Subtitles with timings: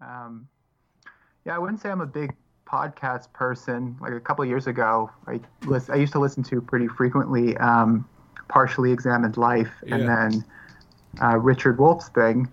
[0.00, 0.48] Um,
[1.44, 2.34] yeah, I wouldn't say I'm a big
[2.66, 3.96] podcast person.
[4.00, 8.08] Like a couple years ago, I list, I used to listen to pretty frequently um,
[8.48, 9.94] Partially Examined Life Yeah.
[9.96, 10.44] and then
[11.22, 12.48] uh, Richard Wolff's thing.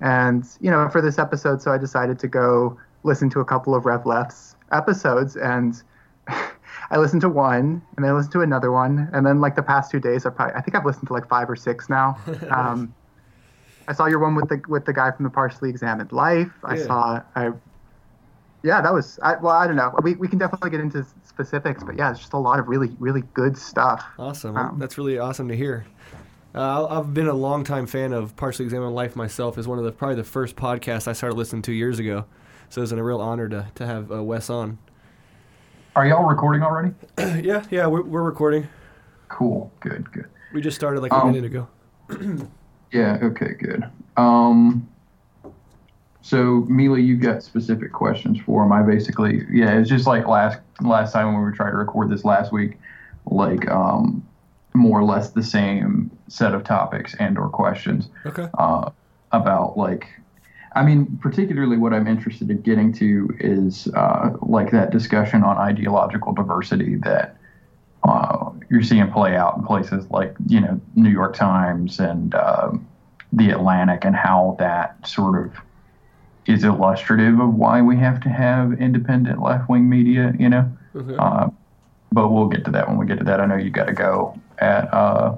[0.00, 3.74] And, you know, for this episode, so I decided to go listen to a couple
[3.74, 5.36] of Rev Left's episodes.
[5.36, 5.80] And
[6.28, 9.08] I listened to one and then I listened to another one.
[9.12, 11.28] And then, like, the past two days, I probably, I think I've listened to like
[11.28, 12.16] five or six now.
[12.50, 12.94] Um,
[13.88, 16.50] I saw your one with the with the guy from the Partially Examined Life.
[16.64, 16.86] I Yeah.
[16.86, 17.52] saw I
[18.64, 19.52] yeah, that was I, well.
[19.52, 19.92] I don't know.
[20.02, 22.94] We, we can definitely get into specifics, but yeah, it's just a lot of really
[23.00, 24.04] really good stuff.
[24.18, 24.56] Awesome.
[24.56, 25.84] Um, That's really awesome to hear.
[26.54, 29.58] Uh, I've been a longtime fan of Partially Examined Life myself.
[29.58, 32.24] Is one of the probably the first podcasts I started listening to years ago.
[32.68, 34.78] So it's a real honor to, to have uh, Wes on.
[35.96, 36.94] Are y'all recording already?
[37.18, 38.66] yeah, yeah, we're, we're recording.
[39.28, 39.70] Cool.
[39.80, 40.10] Good.
[40.12, 40.26] Good.
[40.54, 41.68] We just started like a Um, minute ago.
[42.92, 43.18] Yeah.
[43.22, 43.54] Okay.
[43.58, 43.84] Good.
[44.16, 44.88] Um.
[46.24, 48.70] So, Mila, you got specific questions for him.
[48.70, 52.10] I basically, yeah, it's just like last last time when we were trying to record
[52.10, 52.78] this last week,
[53.26, 54.24] like um,
[54.72, 58.08] more or less the same set of topics and or questions.
[58.24, 58.48] Okay.
[58.56, 58.90] uh,
[59.32, 60.06] about like
[60.74, 65.56] i mean particularly what i'm interested in getting to is uh, like that discussion on
[65.56, 67.36] ideological diversity that
[68.04, 72.86] uh, you're seeing play out in places like you know new york times and um,
[73.32, 75.52] the atlantic and how that sort of
[76.46, 81.16] is illustrative of why we have to have independent left-wing media you know Okay.
[81.18, 81.48] uh,
[82.12, 83.92] but we'll get to that when we get to that i know you got to
[83.94, 85.36] go at uh,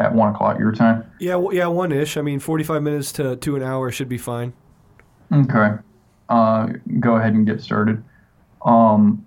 [0.00, 2.16] at one o'clock your time Yeah, well, yeah, one ish.
[2.16, 4.54] I mean, forty-five minutes to to an hour should be fine.
[5.30, 5.74] Okay.
[6.30, 6.68] Uh,
[6.98, 8.02] go ahead and get started.
[8.64, 9.24] Um,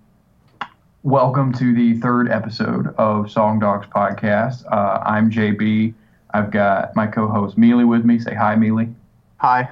[1.06, 4.66] welcome to the third episode of Song Dogs Podcast.
[4.72, 5.94] Uh, I'm JB.
[6.32, 8.18] I've got my co-host Mealy with me.
[8.18, 8.90] Say hi, Mealy.
[9.38, 9.70] Hi.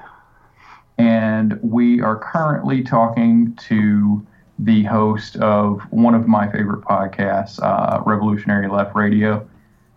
[0.96, 4.24] And we are currently talking to
[4.60, 9.44] the host of one of my favorite podcasts, uh, Revolutionary Left Radio.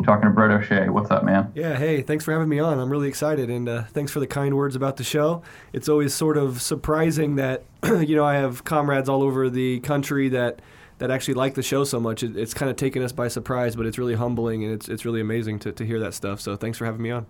[0.03, 0.89] Talking to Breht O'Shea.
[0.89, 1.51] What's up, man?
[1.53, 2.79] Yeah, hey, thanks for having me on.
[2.79, 5.41] I'm really excited, and uh, thanks for the kind words about the show.
[5.73, 10.29] It's always sort of surprising that you know I have comrades all over the country
[10.29, 10.61] that
[10.99, 12.23] that actually like the show so much.
[12.23, 15.05] It, it's kind of taken us by surprise, but it's really humbling and it's it's
[15.05, 16.41] really amazing to, to hear that stuff.
[16.41, 17.25] So thanks for having me on.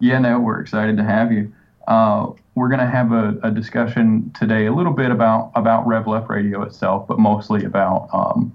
[0.00, 1.52] Yeah, no, we're excited to have you.
[1.86, 6.06] Uh, we're going to have a, a discussion today, a little bit about about Rev
[6.06, 8.54] Left Radio itself, but mostly about um,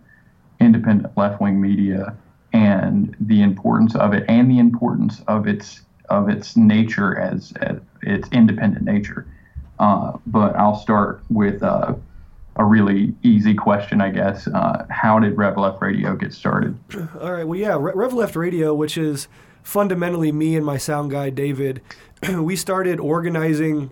[0.60, 2.16] independent left wing media
[2.54, 7.78] and the importance of it, and the importance of its of its nature as, as
[8.02, 9.28] its independent nature.
[9.78, 11.94] Uh, but I'll start with uh,
[12.60, 14.46] a really easy question, I guess.
[14.46, 16.78] Uh, how did Rev Left Radio get started?
[17.20, 17.48] All right.
[17.48, 19.30] Well, yeah, Re- Rev Left Radio, which is
[19.64, 21.82] fundamentally me and my sound guy David,
[22.30, 23.92] we started organizing,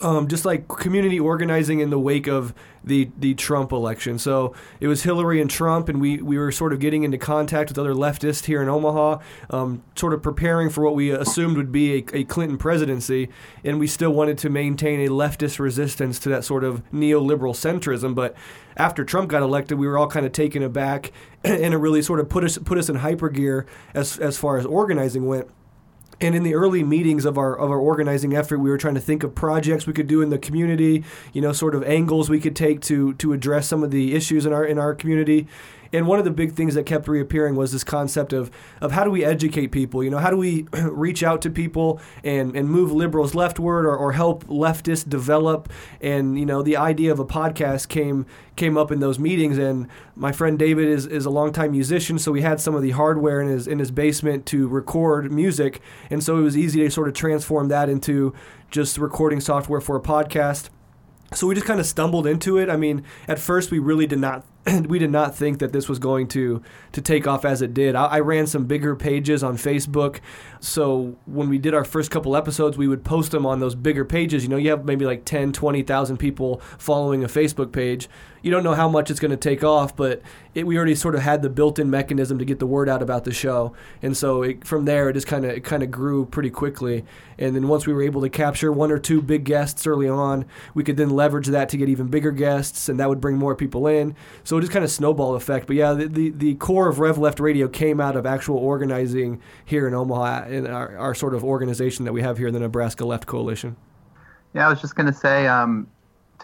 [0.00, 4.18] um, just like community organizing in the wake of the the Trump election.
[4.18, 7.70] So it was Hillary and Trump, and we we were sort of getting into contact
[7.70, 9.18] with other leftists here in Omaha,
[9.50, 13.28] um, sort of preparing for what we assumed would be a, a Clinton presidency,
[13.64, 18.14] and we still wanted to maintain a leftist resistance to that sort of neoliberal centrism,
[18.14, 18.34] but
[18.76, 21.12] after Trump got elected, we were all kind of taken aback,
[21.44, 24.58] and it really sort of put us put us in hyper gear as as far
[24.58, 25.48] as organizing went.
[26.22, 29.00] And in the early meetings of our of our organizing effort, we were trying to
[29.00, 32.40] think of projects we could do in the community, you know, sort of angles we
[32.40, 35.46] could take to to address some of the issues in our in our community.
[35.92, 39.04] And one of the big things that kept reappearing was this concept of of how
[39.04, 40.04] do we educate people?
[40.04, 43.96] You know, how do we reach out to people and and move liberals leftward or,
[43.96, 45.68] or help leftists develop?
[46.00, 49.58] And you know, the idea of a podcast came came up in those meetings.
[49.58, 52.90] And my friend David is, is a longtime musician, so he had some of the
[52.90, 55.80] hardware in his in his basement to record music,
[56.10, 58.34] and so it was easy to sort of transform that into
[58.70, 60.68] just recording software for a podcast.
[61.32, 62.68] So we just kind of stumbled into it.
[62.68, 64.44] I mean, at first we really did not
[64.88, 66.62] we did not think that this was going to
[66.92, 67.94] to take off as it did.
[67.94, 70.20] I, I ran some bigger pages on Facebook,
[70.60, 74.04] so when we did our first couple episodes, we would post them on those bigger
[74.04, 74.42] pages.
[74.42, 78.08] You know, you have maybe like 10, 20,000 people following a Facebook page.
[78.42, 80.22] You don't know how much it's going to take off, but
[80.54, 83.24] it, we already sort of had the built-in mechanism to get the word out about
[83.24, 86.26] the show, and so it, from there it just kind of it kind of grew
[86.26, 87.04] pretty quickly.
[87.38, 90.44] And then once we were able to capture one or two big guests early on,
[90.74, 93.54] we could then leverage that to get even bigger guests, and that would bring more
[93.54, 94.14] people in.
[94.44, 95.66] So it just kind of snowball effect.
[95.66, 99.40] But yeah, the, the, the core of Rev Left Radio came out of actual organizing
[99.64, 102.60] here in Omaha in our, our sort of organization that we have here in the
[102.60, 103.76] Nebraska Left Coalition.
[104.52, 105.86] Yeah, I was just gonna say um,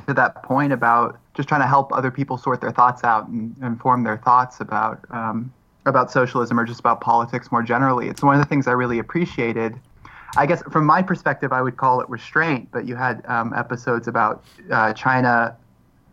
[0.06, 3.54] to that point about just trying to help other people sort their thoughts out and,
[3.60, 5.52] and form their thoughts about um,
[5.84, 8.08] about socialism or just about politics more generally.
[8.08, 9.78] It's one of the things I really appreciated
[10.37, 12.69] I guess from my perspective, I would call it restraint.
[12.70, 15.56] But you had um, episodes about uh, China,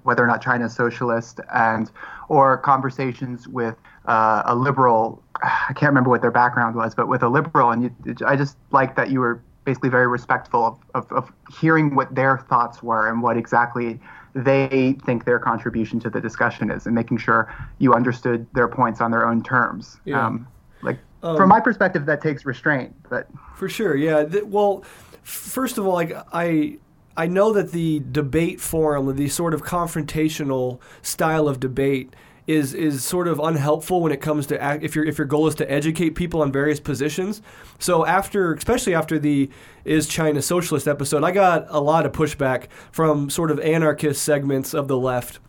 [0.03, 1.91] whether or not China is socialist, and
[2.29, 3.75] or conversations with
[4.05, 5.21] uh, a liberal.
[5.41, 8.57] I can't remember what their background was, but with a liberal, and you, I just
[8.71, 13.07] like that you were basically very respectful of, of, of hearing what their thoughts were
[13.09, 13.99] and what exactly
[14.35, 18.99] they think their contribution to the discussion is, and making sure you understood their points
[18.99, 19.99] on their own terms.
[20.05, 20.25] Yeah.
[20.25, 20.47] Um,
[20.81, 24.25] like Um, from my perspective, that takes restraint, but For sure, yeah.
[24.43, 24.83] Well,
[25.21, 26.77] first of all, like I,
[27.15, 32.13] I know that the debate forum, the sort of confrontational style of debate,
[32.45, 35.47] is is sort of unhelpful when it comes to act, if your if your goal
[35.47, 37.41] is to educate people on various positions.
[37.79, 39.49] So after, especially after the
[39.85, 44.73] is China socialist episode, I got a lot of pushback from sort of anarchist segments
[44.73, 45.39] of the left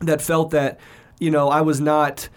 [0.00, 0.80] that felt that
[1.18, 2.28] you know I was not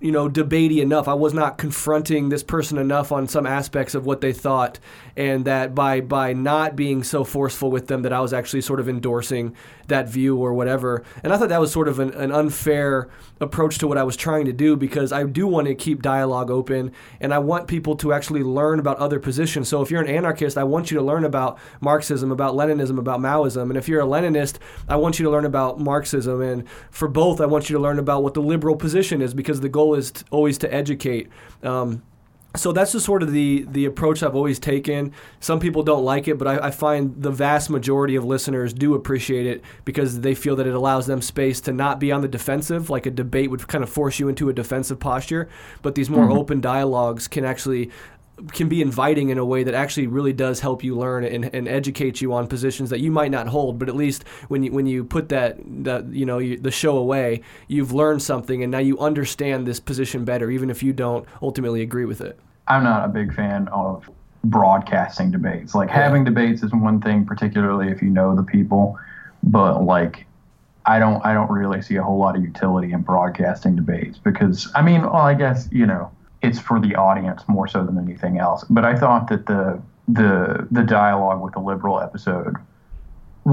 [0.00, 1.08] you know debatey enough.
[1.08, 4.78] I was not confronting this person enough on some aspects of what they thought,
[5.16, 8.80] and that by by not being so forceful with them, that I was actually sort
[8.80, 9.56] of endorsing
[9.88, 11.02] that view or whatever.
[11.22, 13.08] And I thought that was sort of an, an unfair
[13.40, 16.50] approach to what I was trying to do because I do want to keep dialogue
[16.50, 19.68] open, and I want people to actually learn about other positions.
[19.68, 23.20] So if you're an anarchist, I want you to learn about Marxism, about Leninism, about
[23.20, 24.58] Maoism, and if you're a Leninist,
[24.88, 27.98] I want you to learn about Marxism, and for both, I want you to learn
[27.98, 31.28] about what the liberal position is because the goal is t- always to educate.
[31.62, 32.02] Um,
[32.56, 35.12] so that's just sort of the the approach I've always taken.
[35.38, 38.94] Some people don't like it, but I, I find the vast majority of listeners do
[38.94, 42.28] appreciate it because they feel that it allows them space to not be on the
[42.28, 45.48] defensive, like a debate would kind of force you into a defensive posture.
[45.82, 47.90] But these more open dialogues can actually
[48.52, 51.68] can be inviting in a way that actually really does help you learn and, and
[51.68, 53.78] educate you on positions that you might not hold.
[53.78, 56.96] But at least when you when you put that that you know you, the show
[56.96, 61.26] away, you've learned something, and now you understand this position better, even if you don't
[61.42, 62.38] ultimately agree with it.
[62.68, 64.08] I'm not a big fan of
[64.44, 65.74] broadcasting debates.
[65.74, 68.98] Like having debates is one thing, particularly if you know the people,
[69.42, 70.26] but like
[70.86, 74.70] I don't I don't really see a whole lot of utility in broadcasting debates because
[74.74, 76.10] I mean, well, I guess you know
[76.42, 78.64] it's for the audience more so than anything else.
[78.70, 82.56] But I thought that the the the dialogue with the liberal episode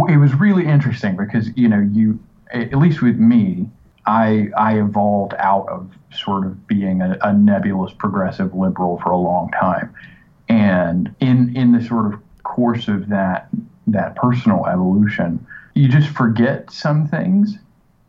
[0.09, 2.19] it was really interesting because you know you
[2.51, 3.69] at least with me
[4.05, 9.17] I I evolved out of sort of being a, a nebulous progressive liberal for a
[9.17, 9.93] long time,
[10.49, 13.49] and in in the sort of course of that
[13.87, 17.57] that personal evolution, you just forget some things.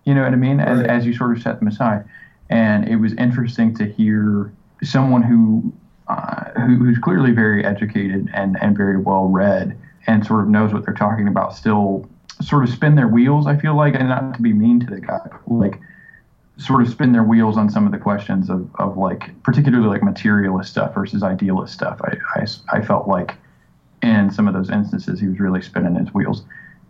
[0.04, 0.60] You know what I mean?
[0.60, 0.90] As, Right.
[0.90, 2.04] as you sort of set them aside,
[2.50, 4.52] and it was interesting to hear
[4.88, 5.72] someone who
[6.08, 10.72] uh, who, who's clearly very educated and, and very well read and sort of knows
[10.72, 12.08] what they're talking about still
[12.40, 15.00] sort of spin their wheels i feel like and not to be mean to the
[15.00, 15.80] guy like
[16.58, 20.02] sort of spin their wheels on some of the questions of, of like particularly like
[20.02, 22.00] materialist stuff versus idealist stuff.
[22.02, 23.36] I, I, I felt like
[24.02, 26.44] in some of those instances he was really spinning his wheels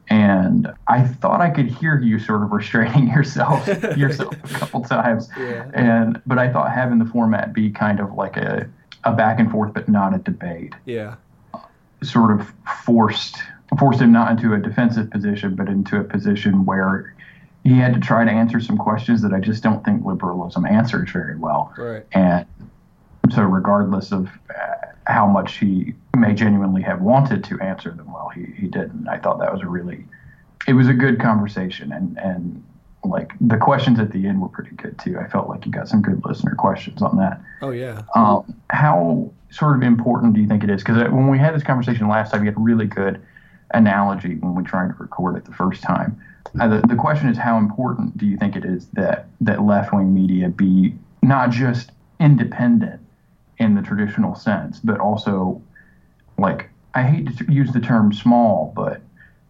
[0.08, 3.66] and i thought i could hear you sort of restraining yourself
[3.96, 5.68] yourself a couple times Yeah.
[5.74, 8.68] and but i thought having the format be kind of like a,
[9.04, 11.16] a back and forth but not a debate Yeah.
[12.02, 12.52] sort of
[12.84, 13.36] forced
[13.78, 17.12] forced him not into a defensive position, but into a position where
[17.64, 21.10] he had to try to answer some questions that I just don't think liberalism answers
[21.10, 21.74] very well.
[21.76, 22.06] Right.
[22.12, 22.46] And
[23.30, 24.74] so, regardless of uh,
[25.06, 29.08] how much he may genuinely have wanted to answer them well, he, he didn't.
[29.08, 30.04] I thought that was a really,
[30.66, 32.62] it was a good conversation, and and
[33.04, 35.18] like the questions at the end were pretty good too.
[35.18, 37.40] I felt like you got some good listener questions on that.
[37.62, 38.02] Oh yeah.
[38.14, 40.82] Um, how sort of important do you think it is?
[40.82, 43.22] Because when we had this conversation last time, you had a really good
[43.72, 46.20] analogy when we tried to record it the first time.
[46.60, 49.92] Uh, the, the question is, how important do you think it is that that left
[49.92, 53.00] wing media be not just independent
[53.58, 55.62] in the traditional sense, but also
[56.38, 59.00] like I hate to use the term small, but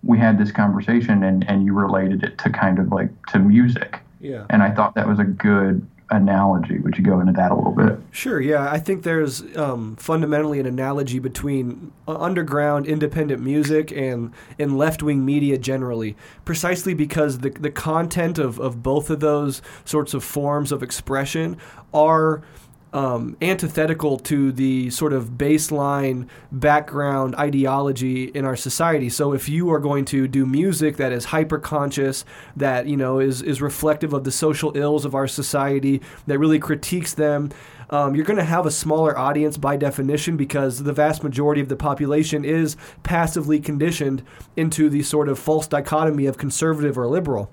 [0.03, 4.01] we had this conversation and, and you related it to kind of like to music.
[4.21, 4.47] Yeah.
[4.51, 6.79] And I thought that was a good analogy.
[6.79, 7.99] Would you go into that a little bit?
[8.13, 8.71] Sure, yeah.
[8.71, 15.03] I think there's um, fundamentally an analogy between uh, underground independent music and, and left
[15.03, 20.23] wing media generally, precisely because the, the content of, of both of those sorts of
[20.23, 21.57] forms of expression
[21.93, 22.43] are.
[22.97, 29.11] Um, antithetical to the sort of baseline background ideology in our society.
[29.11, 32.25] So if you are going to do music that is hyper conscious,
[32.57, 36.59] that you know is is reflective of the social ills of our society, that really
[36.59, 37.51] critiques them,
[37.91, 41.69] um, you're going to have a smaller audience by definition because the vast majority of
[41.69, 44.23] the population is passively conditioned
[44.57, 47.51] into the sort of false dichotomy of conservative or liberal.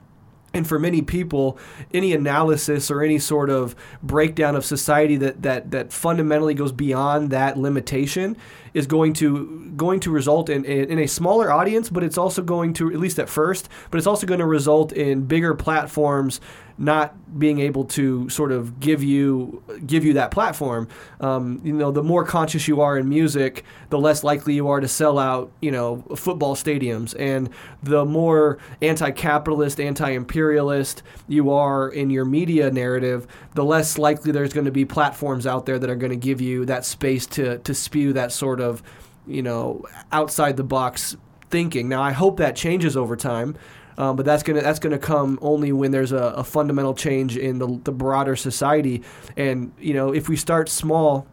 [0.53, 1.57] And for many people,
[1.93, 7.31] any analysis or any sort of breakdown of society that, that, that fundamentally goes beyond
[7.31, 8.37] that limitation
[8.73, 12.41] is going to going to result in, in, in a smaller audience, but it's also
[12.41, 16.39] going to, at least at first, but it's also going to result in bigger platforms
[16.77, 20.87] not being able to sort of give you give you that platform.
[21.19, 24.79] Um, you know, the more conscious you are in music, the less likely you are
[24.79, 25.51] to sell out.
[25.61, 27.49] You know, football stadiums, and
[27.81, 34.65] the more anti-capitalist, anti-imperialist you are in your media narrative, the less likely there's going
[34.65, 37.73] to be platforms out there that are going to give you that space to to
[37.73, 38.81] spew that sort of
[39.27, 41.15] you know outside the box
[41.53, 41.87] thinking.
[41.87, 43.55] Now, I hope that changes over time.
[43.97, 47.59] Um, but that's gonna that's gonna come only when there's a, a fundamental change in
[47.59, 49.03] the, the broader society.
[49.37, 51.27] And you know, if we start small,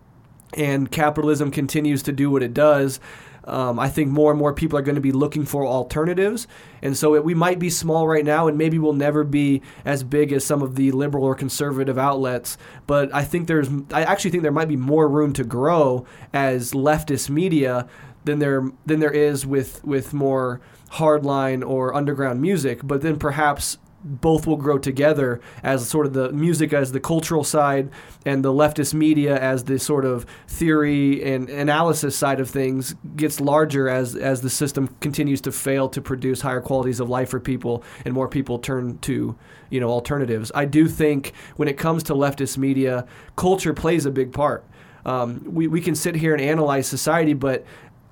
[0.55, 3.01] and capitalism continues to do what it does,
[3.45, 6.47] um, I think more and more people are going to be looking for alternatives.
[6.83, 10.03] And so it, we might be small right now, and maybe we'll never be as
[10.03, 12.59] big as some of the liberal or conservative outlets.
[12.87, 16.73] But I think there's, I actually think there might be more room to grow as
[16.73, 17.89] leftist media
[18.25, 20.61] than there than there is with with more
[20.93, 22.81] hardline or underground music.
[22.83, 27.45] But then perhaps both will grow together as sort of the music as the cultural
[27.45, 27.91] side
[28.25, 33.41] and the leftist media as the sort of theory and analysis side of things gets
[33.41, 37.41] larger as as the system continues to fail to produce higher qualities of life for
[37.41, 39.37] people and more people turn to
[39.69, 40.51] you know alternatives.
[40.55, 43.07] I do think when it comes to leftist media,
[43.37, 44.65] culture plays a big part.
[45.05, 47.65] Um, we, we can sit here and analyze society, but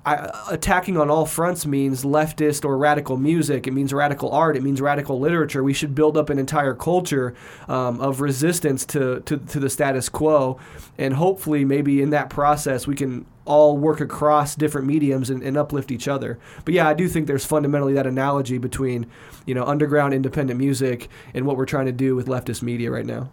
[0.05, 3.67] Attacking on all fronts means leftist or radical music.
[3.67, 4.55] It means radical art.
[4.55, 5.63] It means radical literature.
[5.63, 7.35] We should build up an entire culture
[7.67, 10.57] um, of resistance to, to, to the status quo.
[10.97, 15.57] And hopefully, maybe in that process, we can all work across different mediums and, and
[15.57, 16.39] uplift each other.
[16.65, 19.05] But yeah, I do think there's fundamentally that analogy between,
[19.45, 23.05] you know, underground independent music and what we're trying to do with leftist media right
[23.05, 23.31] now.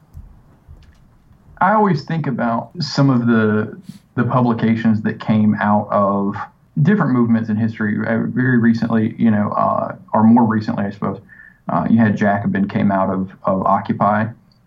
[1.61, 3.80] I always think about some of the
[4.14, 6.35] the publications that came out of
[6.83, 7.97] different movements in history.
[8.06, 11.21] Uh, very recently, you know, uh, or more recently, I suppose,
[11.68, 14.26] uh, you had Jacobin came out of, of Occupy,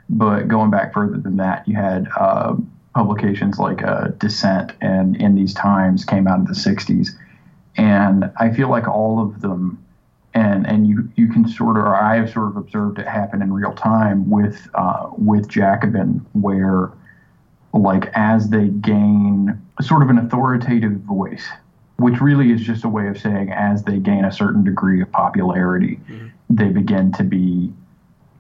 [0.10, 2.56] but going back further than that, you had uh,
[2.96, 7.10] publications like uh, Dissent and In These Times came out in the 60s.
[7.78, 9.84] And I feel like all of them,
[10.34, 13.42] and, and you, you can sort of, or I have sort of observed it happen
[13.42, 16.92] in real time with, uh, with Jacobin, where
[17.72, 21.48] like as they gain sort of an authoritative voice
[22.00, 25.12] which really is just a way of saying as they gain a certain degree of
[25.12, 26.28] popularity, mm-hmm.
[26.50, 27.72] they begin to be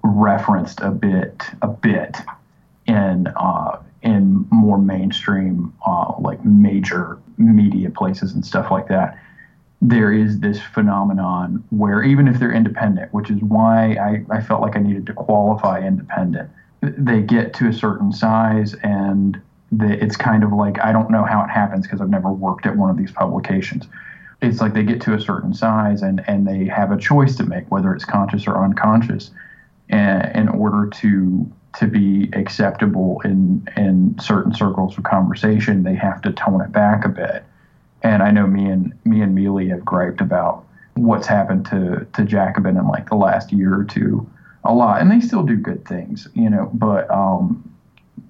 [0.04, 2.18] referenced a bit, a bit
[2.86, 9.18] in uh, in more mainstream, uh, like major media places and stuff like that.
[9.82, 14.62] There is this phenomenon where even if they're independent, which is why I, I felt
[14.62, 16.50] like I needed to qualify independent,
[16.82, 21.24] they get to a certain size and that it's kind of like I don't know
[21.24, 23.86] how it happens because I've never worked at one of these publications.
[24.42, 27.44] It's like they get to a certain size and, and they have a choice to
[27.44, 29.32] make, whether it's conscious or unconscious,
[29.90, 36.22] and, in order to to be acceptable in in certain circles of conversation, they have
[36.22, 37.44] to tone it back a bit.
[38.02, 42.24] And I know me and me and Mealy have griped about what's happened to to
[42.24, 44.28] Jacobin in like the last year or two
[44.64, 46.70] a lot, and they still do good things, you know.
[46.74, 47.64] But um,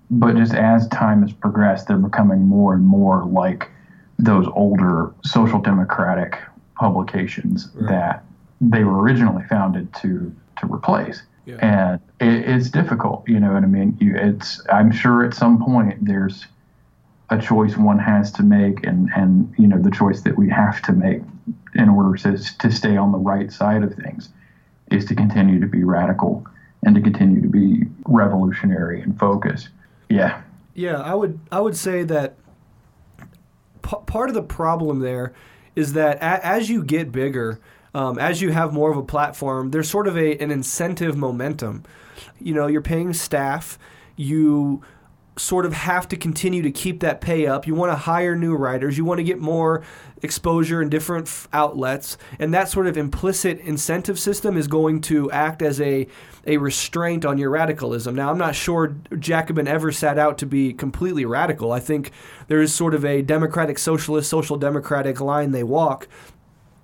[0.09, 3.69] but just as time has progressed, they're becoming more and more like
[4.17, 6.37] those older social democratic
[6.75, 7.89] publications right.
[7.89, 8.25] that
[8.61, 11.21] they were originally founded to to replace.
[11.45, 11.55] Yeah.
[11.61, 13.97] And it, it's difficult, you know what I mean?
[13.99, 16.45] You, it's I'm sure at some point there's
[17.29, 20.81] a choice one has to make, and and you know the choice that we have
[20.83, 21.21] to make
[21.75, 24.29] in order to to stay on the right side of things
[24.91, 26.45] is to continue to be radical
[26.83, 29.69] and to continue to be revolutionary and focus.
[30.09, 30.41] Yeah.
[30.73, 32.35] Yeah, I would I would say that
[33.81, 35.33] p- part of the problem there
[35.75, 37.59] is that a- as you get bigger,
[37.93, 41.83] um, as you have more of a platform, there's sort of a an incentive momentum.
[42.39, 43.77] You know, you're paying staff,
[44.15, 44.81] you
[45.39, 47.65] sort of have to continue to keep that pay up.
[47.65, 48.97] You want to hire new writers.
[48.97, 49.83] You want to get more
[50.21, 55.31] exposure in different f- outlets, and that sort of implicit incentive system is going to
[55.31, 56.07] act as a
[56.45, 58.15] a restraint on your radicalism.
[58.15, 61.71] Now, I'm not sure Jacobin ever set out to be completely radical.
[61.71, 62.11] I think
[62.47, 66.07] there is sort of a democratic socialist, social democratic line they walk,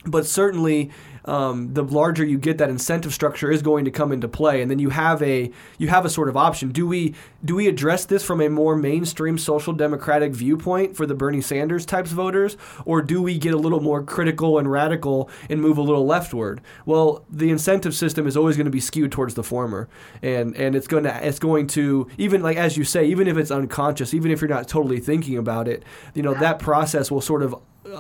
[0.06, 0.92] but certainly
[1.26, 4.70] um, the larger you get, that incentive structure is going to come into play, and
[4.70, 6.72] then you have a you have a sort of option.
[6.72, 11.16] Do we do we address this from a more mainstream social democratic viewpoint for the
[11.16, 15.62] Bernie Sanders types voters, or do we get a little more critical and radical and
[15.62, 16.62] move a little leftward?
[16.86, 19.90] Well, the incentive system is always going to be skewed towards the former,
[20.22, 23.38] and and it's going to it's going to even like as you say, even if
[23.38, 27.22] it's unconscious, even if you're not totally thinking about it, you know that process will
[27.22, 27.56] sort of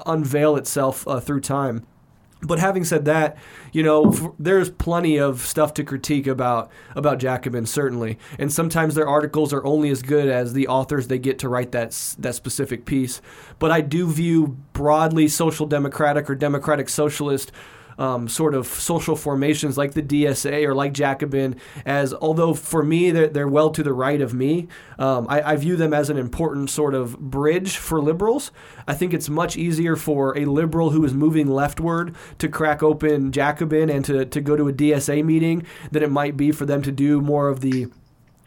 [0.06, 1.86] unveil itself uh, through time.
[2.46, 3.38] But having said that,
[3.72, 9.08] you know, there's plenty of stuff to critique about about Jacobin certainly, and sometimes their
[9.08, 12.86] articles are only as good as the authors they get to write that that specific
[12.86, 13.22] piece.
[13.60, 17.52] But I do view broadly social democratic or democratic socialist
[17.98, 23.12] um, sort of social formations like the DSA or like Jacobin as, although for me
[23.12, 24.68] they're, they're well to the right of me,
[25.00, 28.52] um, I, I, view them as an important sort of bridge for liberals.
[28.88, 33.32] I think it's much easier for a liberal who is moving leftward to crack open
[33.32, 36.82] Jacobin and to, to go to a DSA meeting than it might be for them
[36.84, 37.88] to do more of the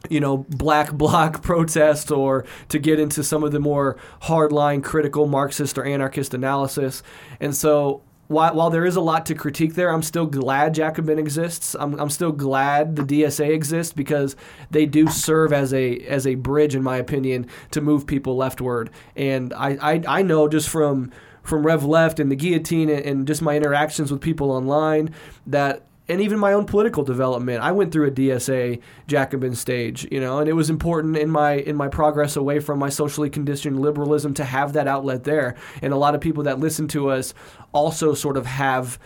[0.09, 5.27] you know, black bloc protest or to get into some of the more hardline critical
[5.27, 7.03] Marxist or anarchist analysis.
[7.41, 11.19] And so while, while there is a lot to critique there, I'm still glad Jacobin
[11.19, 11.75] exists.
[11.79, 14.37] I'm, I'm still glad the DSA exists because
[14.71, 18.91] they do serve as a as a bridge, in my opinion, to move people leftward.
[19.17, 21.11] And I, I, I know just from
[21.43, 25.15] from Rev Left and the guillotine and, and just my interactions with people online
[25.47, 27.63] that and even my own political development.
[27.63, 31.55] I went through a DSA Jacobin stage, you know, and it was important in my
[31.55, 35.55] in my progress away from my socially conditioned liberalism to have that outlet there.
[35.83, 37.35] And a lot of people that listen to us
[37.73, 38.99] also sort of have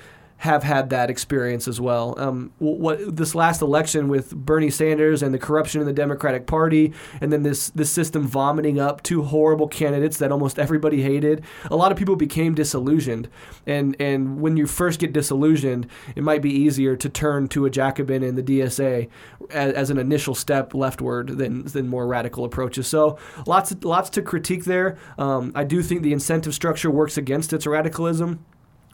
[0.42, 2.16] have had that experience as well.
[2.18, 6.92] Um, what this last election with Bernie Sanders and the corruption in the Democratic Party,
[7.20, 11.44] and then this this system vomiting up two horrible candidates that almost everybody hated.
[11.70, 13.28] A lot of people became disillusioned,
[13.68, 17.70] and and when you first get disillusioned, it might be easier to turn to a
[17.70, 19.08] Jacobin and the DSA
[19.50, 22.88] as, as an initial step leftward than than more radical approaches.
[22.88, 24.98] So lots lots to critique there.
[25.18, 28.44] Um, I do think the incentive structure works against its radicalism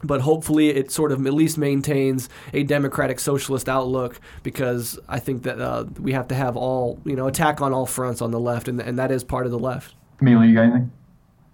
[0.03, 5.43] but hopefully it sort of at least maintains a democratic socialist outlook because I think
[5.43, 8.41] that uh, we have to have all you know attack on all fronts on the
[8.41, 9.95] left and and that is part of the left.
[10.21, 10.93] Amelia, you got anything?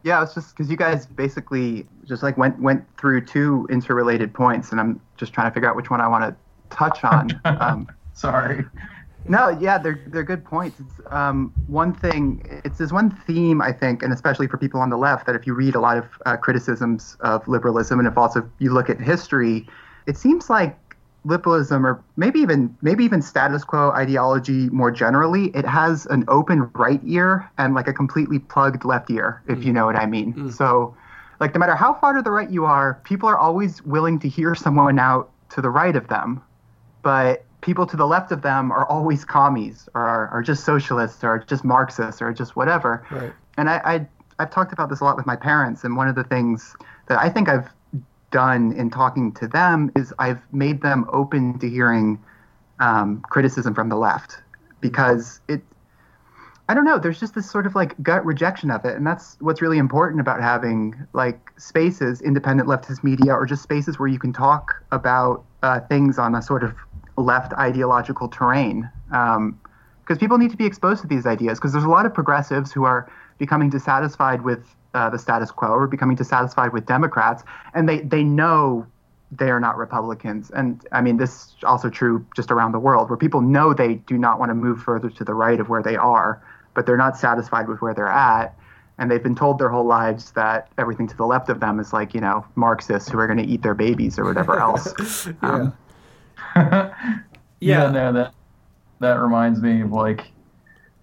[0.02, 4.70] Yeah, it's just because you guys basically just like went went through two interrelated points,
[4.70, 7.40] and I'm just trying to figure out which one I want to touch on.
[7.44, 8.64] Um, Sorry.
[9.26, 10.80] No, yeah, they're they're good points.
[10.80, 12.44] It's um, one thing.
[12.64, 15.46] It's this one theme I think, and especially for people on the left, that if
[15.46, 19.00] you read a lot of uh, criticisms of liberalism, and if also you look at
[19.00, 19.66] history,
[20.06, 20.78] it seems like
[21.24, 26.70] liberalism, or maybe even maybe even status quo ideology more generally, it has an open
[26.74, 29.64] right ear and like a completely plugged left ear, if mm.
[29.64, 30.34] you know what I mean.
[30.34, 30.52] Mm.
[30.52, 30.94] So,
[31.40, 34.28] like no matter how far to the right you are, people are always willing to
[34.28, 36.42] hear someone out to the right of them,
[37.02, 41.24] but people to the left of them are always commies or are, are just socialists
[41.24, 43.04] or just Marxists or just whatever.
[43.10, 43.32] Right.
[43.56, 44.06] And I, I
[44.38, 47.18] I've talked about this a lot with my parents, and one of the things that
[47.18, 47.68] I think I've
[48.30, 52.22] done in talking to them is I've made them open to hearing
[52.80, 54.42] um, criticism from the left
[54.80, 55.62] because it.
[56.66, 56.98] I don't know.
[56.98, 60.20] There's just this sort of like gut rejection of it, and that's what's really important
[60.20, 65.44] about having like spaces, independent leftist media, or just spaces where you can talk about
[65.62, 66.74] uh, things on a sort of
[67.16, 71.84] left ideological terrain because um, people need to be exposed to these ideas because there's
[71.84, 76.16] a lot of progressives who are becoming dissatisfied with uh, the status quo or becoming
[76.16, 77.42] dissatisfied with Democrats,
[77.74, 78.86] and they they know
[79.30, 80.50] they are not Republicans.
[80.50, 83.94] And I mean, this is also true just around the world, where people know they
[83.94, 86.42] do not want to move further to the right of where they are,
[86.74, 88.56] but they're not satisfied with where they're at.
[88.96, 91.92] And they've been told their whole lives that everything to the left of them is
[91.92, 94.94] like, you know, Marxists who are going to eat their babies or whatever else.
[95.26, 95.32] yeah.
[95.42, 95.76] Um,
[96.56, 97.14] yeah.
[97.60, 98.34] yeah, no, that
[99.00, 100.26] that reminds me of like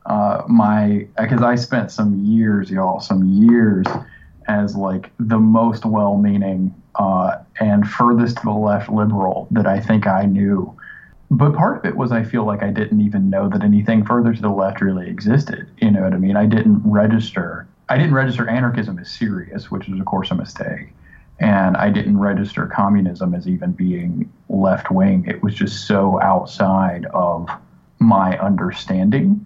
[0.06, 3.86] uh, my because I spent some years, y'all, some years
[4.48, 10.08] as like the most well-meaning uh, and furthest to the left liberal that I think
[10.08, 10.76] I knew.
[11.30, 14.34] But part of it was I feel like I didn't even know that anything further
[14.34, 15.70] to the left really existed.
[15.78, 16.36] You know what I mean?
[16.36, 17.68] I didn't register.
[17.88, 20.94] I didn't register anarchism as serious, which is of course a mistake
[21.42, 25.26] and I didn't register communism as even being left wing.
[25.28, 27.50] It was just so outside of
[27.98, 29.46] my understanding.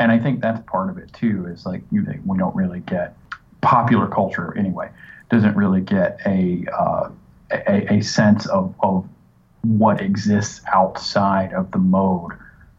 [0.00, 2.80] And I think that's part of it too, is like you think we don't really
[2.80, 3.16] get
[3.60, 4.90] popular culture anyway,
[5.30, 7.10] doesn't really get a, uh,
[7.52, 9.08] a, a sense of, of
[9.62, 12.32] what exists outside of the mode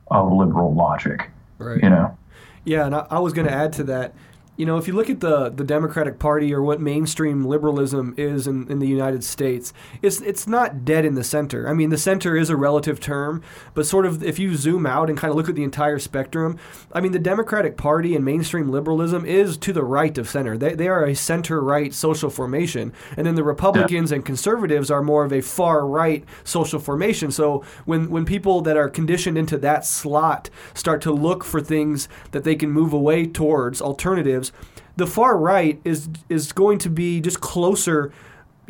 [0.08, 1.30] of liberal logic.
[1.58, 1.82] Right.
[1.82, 2.18] You know?
[2.66, 4.14] Yeah, and I, I was going to add to that
[4.62, 8.46] you know, if you look at the the Democratic Party or what mainstream liberalism is
[8.46, 11.68] in, in the United States, it's it's not dead in the center.
[11.68, 13.42] I mean, the center is a relative term,
[13.74, 16.60] but sort of if you zoom out and kind of look at the entire spectrum,
[16.92, 20.60] I mean, the Democratic Party and mainstream liberalism is to the right of center.
[20.60, 24.18] They they are a center right social formation, and then the Republicans yeah.
[24.18, 27.32] and conservatives are more of a far right social formation.
[27.32, 32.08] So when when people that are conditioned into that slot start to look for things
[32.30, 34.51] that they can move away towards alternatives
[34.98, 38.12] the far right is is going to be just closer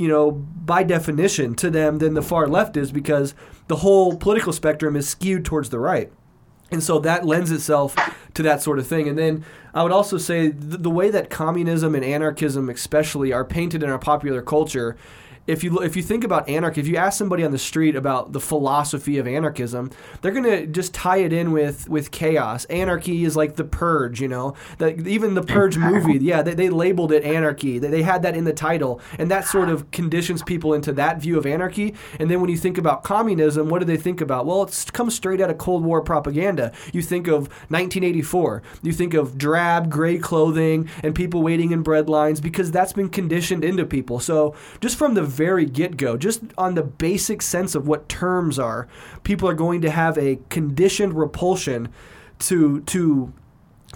[0.02, 3.36] you know, by definition to them than the far left is because
[3.68, 6.12] the whole political spectrum is skewed towards the right.
[6.72, 7.96] And so that lends itself
[8.34, 9.08] to that sort of thing.
[9.08, 13.46] And then I would also say the, the way that communism and anarchism, especially, are
[13.46, 14.98] painted in our popular culture
[15.47, 18.32] if you if you think about anarchy, if you ask somebody on the street about
[18.32, 22.65] the philosophy of anarchism, they're gonna just tie it in with with chaos.
[22.65, 24.56] Anarchy is like the purge, you know.
[24.77, 27.80] That even the purge movie, yeah, they, they labeled it anarchy.
[27.80, 31.19] They, they had that in the title, and that sort of conditions people into that
[31.19, 31.95] view of anarchy.
[32.19, 34.45] And then when you think about communism, what do they think about?
[34.45, 36.71] Well, it's comes straight out of Cold War propaganda.
[36.93, 38.62] You think of 1984.
[38.84, 43.10] You think of drab gray clothing and people waiting in bread lines because that's been
[43.10, 44.19] conditioned into people.
[44.19, 48.60] So just from the very get go, just on the basic sense of what terms
[48.60, 48.88] are,
[49.24, 51.89] people are going to have a conditioned repulsion
[52.39, 53.34] to to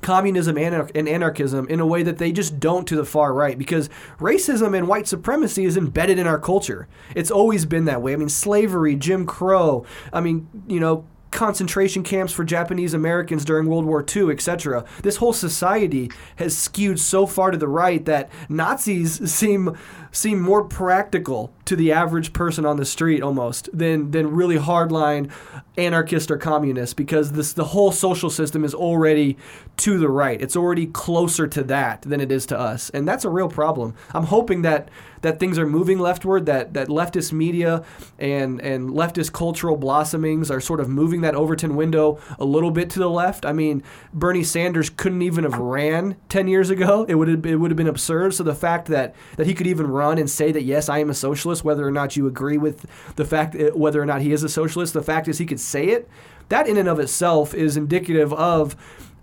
[0.02, 3.90] communism and anarchism in a way that they just don't to the far right because
[4.20, 6.88] racism and white supremacy is embedded in our culture.
[7.16, 8.14] It's always been that way.
[8.14, 13.68] I mean, slavery, Jim Crow, I mean, you know, concentration camps for Japanese Americans during
[13.68, 14.86] World War II, etc.
[15.04, 19.78] This whole society has skewed so far to the right that Nazis seem
[20.12, 25.30] seem more practical to the average person on the street almost than than really hardline
[25.78, 29.38] anarchist or communist because this the whole social system is already
[29.78, 30.42] to the right.
[30.42, 33.94] It's already closer to that than it is to us, and that's a real problem.
[34.14, 34.90] I'm hoping that
[35.26, 36.46] that things are moving leftward.
[36.46, 37.84] That that leftist media
[38.20, 42.92] and and leftist cultural blossomings are sort of moving that Overton window a little bit
[42.92, 43.46] to the left.
[43.46, 43.82] I mean,
[44.14, 47.06] Bernie Sanders couldn't even have ran ten years ago.
[47.10, 48.36] It would have it would have been absurd.
[48.36, 51.10] So the fact that that he could even run and say that yes, I am
[51.10, 52.86] a socialist, whether or not you agree with
[53.16, 55.60] the fact uh, whether or not he is a socialist, the fact is he could
[55.60, 56.08] say it.
[56.50, 58.76] That in and of itself is indicative of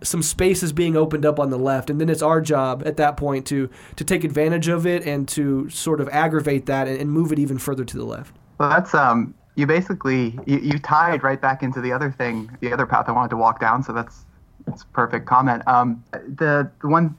[0.03, 3.17] some spaces being opened up on the left, and then it's our job at that
[3.17, 7.11] point to to take advantage of it and to sort of aggravate that and, and
[7.11, 8.35] move it even further to the left.
[8.59, 12.73] Well, that's um, you basically you, you tied right back into the other thing, the
[12.73, 13.83] other path I wanted to walk down.
[13.83, 14.25] So that's
[14.67, 15.63] that's perfect comment.
[15.67, 17.17] Um, the the one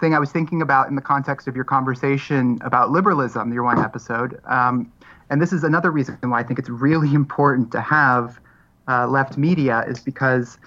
[0.00, 3.78] thing I was thinking about in the context of your conversation about liberalism, your one
[3.78, 4.92] episode, um,
[5.30, 8.40] and this is another reason why I think it's really important to have
[8.86, 10.58] uh, left media, is because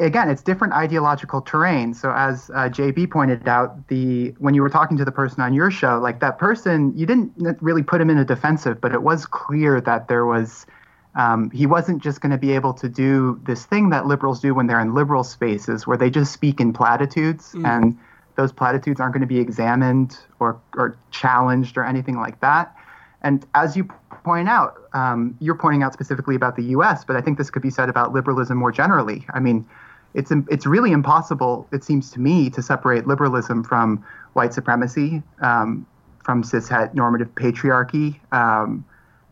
[0.00, 1.94] again, it's different ideological terrain.
[1.94, 5.54] So as uh, JB pointed out, the when you were talking to the person on
[5.54, 9.02] your show, like that person, you didn't really put him in a defensive, but it
[9.02, 10.66] was clear that there was.
[11.14, 14.54] Um, he wasn't just going to be able to do this thing that liberals do
[14.54, 17.66] when they're in liberal spaces, where they just speak in platitudes, mm.
[17.66, 17.98] and
[18.36, 22.74] those platitudes aren't going to be examined or, or challenged or anything like that.
[23.22, 23.88] And as you
[24.24, 27.62] point out, um, you're pointing out specifically about the U.S., but I think this could
[27.62, 29.26] be said about liberalism more generally.
[29.32, 29.66] I mean,
[30.14, 34.04] it's it's really impossible, it seems to me, to separate liberalism from
[34.34, 35.86] white supremacy, um,
[36.24, 38.84] from cishet normative patriarchy, um,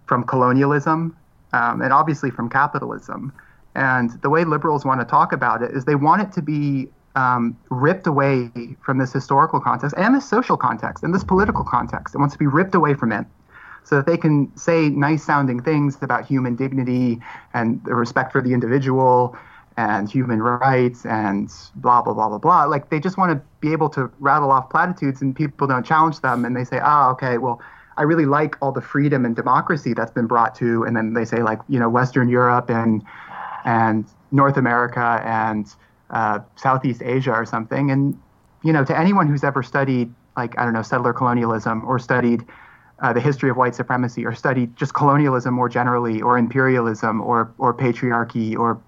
[0.06, 1.16] from colonialism,
[1.52, 3.32] um, and obviously from capitalism.
[3.74, 6.88] And the way liberals want to talk about it is they want it to be
[7.14, 8.50] um, ripped away
[8.80, 12.14] from this historical context and this social context and this political context.
[12.14, 13.26] It wants to be ripped away from it
[13.84, 17.20] so that they can say nice sounding things about human dignity
[17.54, 19.36] and the respect for the individual
[19.76, 22.64] and human rights and blah blah blah blah blah.
[22.64, 26.20] Like they just want to be able to rattle off platitudes and people don't challenge
[26.20, 27.60] them and they say ah oh, okay well
[27.96, 31.24] i really like all the freedom and democracy that's been brought to and then they
[31.24, 33.02] say like you know western europe and
[33.64, 35.74] and north america and
[36.10, 37.90] uh, southeast asia or something.
[37.90, 38.18] And
[38.64, 42.44] you know to anyone who's ever studied like i don't know settler colonialism or studied
[43.00, 47.52] uh, the history of white supremacy or study just colonialism more generally or imperialism or
[47.58, 48.80] or patriarchy or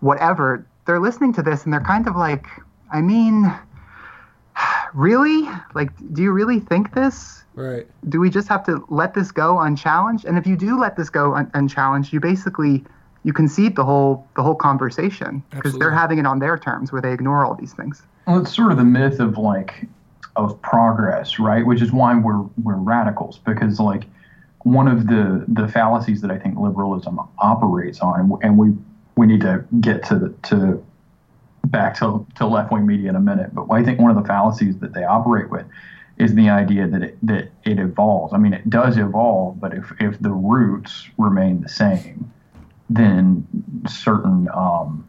[0.00, 2.46] whatever they're listening to this and they're kind of like
[2.90, 3.52] i mean
[4.94, 5.48] really?
[5.74, 7.44] Like do you really think this?
[7.54, 7.86] Right.
[8.08, 10.24] Do we just have to let this go unchallenged?
[10.24, 12.84] And if you do let this go un- unchallenged you basically
[13.22, 17.02] you concede the whole the whole conversation because they're having it on their terms where
[17.02, 18.02] they ignore all these things.
[18.26, 19.86] Well it's sort of the myth of like
[20.36, 21.64] of progress, right?
[21.64, 24.04] Which is why we're we're radicals because like
[24.62, 28.72] one of the the fallacies that I think liberalism operates on, and we
[29.16, 30.84] we need to get to the, to
[31.66, 34.26] back to, to left wing media in a minute, but I think one of the
[34.26, 35.66] fallacies that they operate with
[36.16, 38.34] is the idea that it, that it evolves.
[38.34, 42.30] I mean, it does evolve, but if, if the roots remain the same,
[42.90, 43.46] then
[43.88, 45.06] certain um,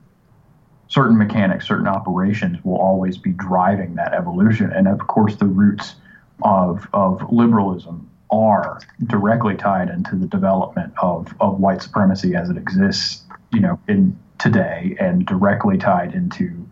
[0.91, 4.71] certain mechanics, certain operations will always be driving that evolution.
[4.73, 5.95] And of course, the roots
[6.43, 12.57] of of liberalism are directly tied into the development of, of white supremacy as it
[12.57, 16.69] exists, you know, in today, and directly tied into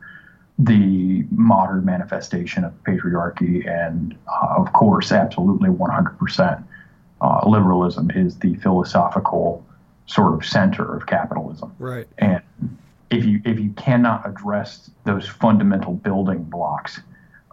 [0.57, 6.63] the modern manifestation of patriarchy, and uh, of course, absolutely 100%.
[7.21, 9.65] Uh, liberalism is the philosophical
[10.07, 11.73] sort of center of capitalism.
[11.77, 12.07] Right.
[12.17, 12.41] And
[13.11, 16.99] if you if you cannot address those fundamental building blocks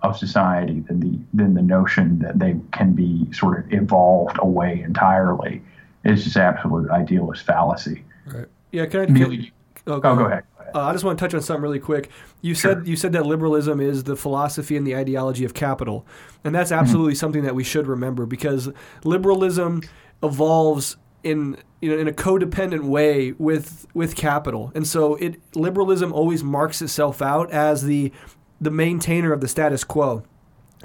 [0.02, 4.82] of society, then the then the notion that they can be sort of evolved away
[4.82, 5.62] entirely
[6.04, 8.04] is just absolute idealist fallacy.
[8.26, 8.46] Right.
[8.72, 8.86] Yeah.
[8.86, 9.06] Can I?
[9.06, 9.52] Can,
[9.86, 10.44] oh, go, oh, go ahead.
[10.74, 12.10] Uh, I just want to touch on something really quick.
[12.42, 12.74] You sure.
[12.74, 16.06] said you said that liberalism is the philosophy and the ideology of capital,
[16.44, 16.80] and that's mm-hmm.
[16.80, 17.18] absolutely mm-hmm.
[17.18, 18.68] something that we should remember because
[19.04, 19.82] liberalism
[20.22, 26.12] evolves in you know in a codependent way with with capital, and so it liberalism
[26.12, 28.12] always marks itself out as the
[28.60, 30.22] the maintainer of the status quo.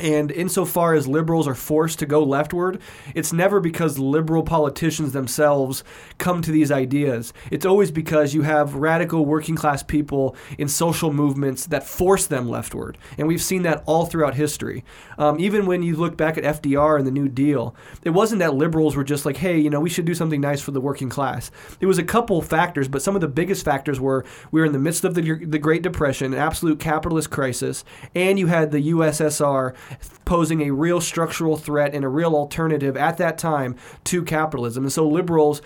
[0.01, 2.81] And insofar as liberals are forced to go leftward,
[3.13, 5.83] it's never because liberal politicians themselves
[6.17, 7.33] come to these ideas.
[7.51, 12.49] It's always because you have radical working class people in social movements that force them
[12.49, 12.97] leftward.
[13.19, 14.83] And we've seen that all throughout history.
[15.19, 18.55] Um, even when you look back at FDR and the New Deal, it wasn't that
[18.55, 21.09] liberals were just like, hey, you know, we should do something nice for the working
[21.09, 21.51] class.
[21.79, 24.73] It was a couple factors, but some of the biggest factors were we were in
[24.73, 27.83] the midst of the, the Great Depression, an absolute capitalist crisis,
[28.15, 29.75] and you had the USSR
[30.25, 33.75] posing a real structural threat and a real alternative at that time
[34.05, 34.83] to capitalism.
[34.83, 35.61] And so liberals,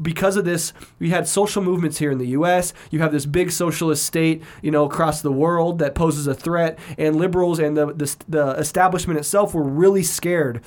[0.00, 2.72] because of this, we had social movements here in the U.S.
[2.90, 6.78] You have this big socialist state, you know, across the world that poses a threat,
[6.98, 10.62] and liberals and the the, the establishment itself were really scared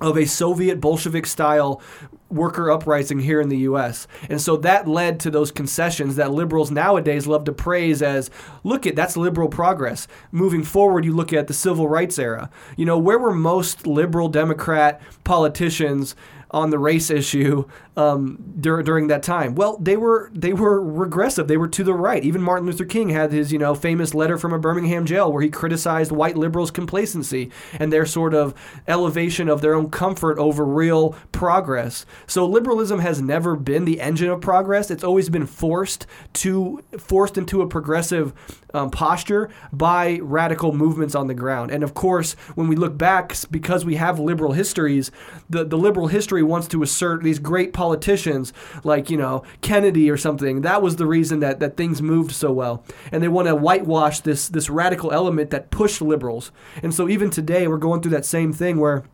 [0.00, 1.82] of a Soviet Bolshevik style
[2.30, 4.06] worker uprising here in the US.
[4.28, 8.30] And so that led to those concessions that liberals nowadays love to praise as
[8.64, 10.06] look at that's liberal progress.
[10.30, 12.50] Moving forward, you look at the civil rights era.
[12.76, 16.14] You know, where were most liberal Democrat politicians
[16.50, 17.64] on the race issue
[17.96, 19.54] um, dur- during that time?
[19.54, 21.48] Well, they were they were regressive.
[21.48, 22.24] They were to the right.
[22.24, 25.42] Even Martin Luther King had his you know famous letter from a Birmingham jail where
[25.42, 28.54] he criticized white liberals' complacency and their sort of
[28.86, 32.06] elevation of their own comfort over real progress.
[32.26, 34.90] So liberalism has never been the engine of progress.
[34.90, 38.32] It's always been forced to forced into a progressive
[38.74, 41.70] um, posture by radical movements on the ground.
[41.70, 45.10] And of course, when we look back, because we have liberal histories,
[45.48, 48.52] the, the liberal history wants to assert these great politicians
[48.84, 50.62] like, you know, Kennedy or something.
[50.62, 52.84] That was the reason that, that things moved so well.
[53.12, 56.50] And they want to whitewash this, this radical element that pushed liberals.
[56.82, 59.04] And so even today, we're going through that same thing where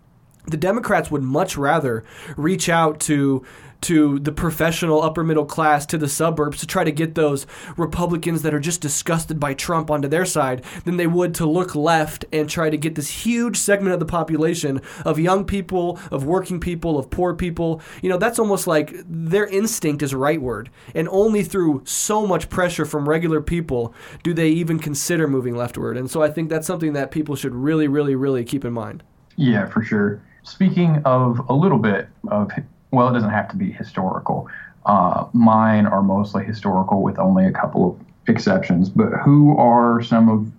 [0.46, 2.04] the Democrats would much rather
[2.36, 3.44] reach out to
[3.84, 8.42] to the professional upper middle class to the suburbs to try to get those Republicans
[8.42, 12.24] that are just disgusted by Trump onto their side than they would to look left
[12.32, 16.58] and try to get this huge segment of the population of young people, of working
[16.60, 17.80] people, of poor people.
[18.02, 20.68] You know, that's almost like their instinct is rightward.
[20.94, 25.96] And only through so much pressure from regular people do they even consider moving leftward.
[25.96, 29.02] And so I think that's something that people should really, really, really keep in mind.
[29.36, 30.22] Yeah, for sure.
[30.42, 32.50] Speaking of a little bit of
[32.94, 34.48] well, it doesn't have to be historical.
[34.86, 38.88] Uh, mine are mostly historical with only a couple of exceptions.
[38.90, 40.50] But who are some of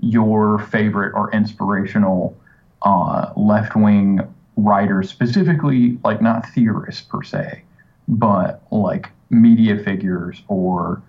[0.00, 2.36] your favorite or inspirational
[2.82, 4.20] uh, left wing
[4.56, 7.62] writers, specifically, like not theorists per se,
[8.06, 11.02] but like media figures, or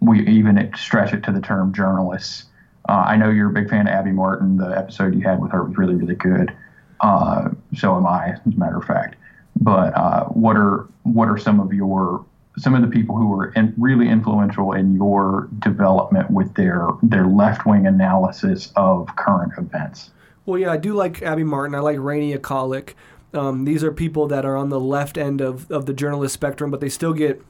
[0.00, 2.44] we even stretch it to the term journalists?
[2.88, 4.58] Uh, I know you're a big fan of Abby Martin.
[4.58, 6.54] The episode you had with her was really, really good.
[7.00, 9.16] Uh, so am I, as a matter of fact.
[9.56, 12.24] But uh, what are what are some of your
[12.56, 17.26] some of the people who were in, really influential in your development with their their
[17.26, 20.10] left wing analysis of current events?
[20.46, 21.74] Well, yeah, I do like Abby Martin.
[21.74, 22.94] I like Rania Khalek.
[23.32, 26.70] Um, these are people that are on the left end of, of the journalist spectrum,
[26.70, 27.42] but they still get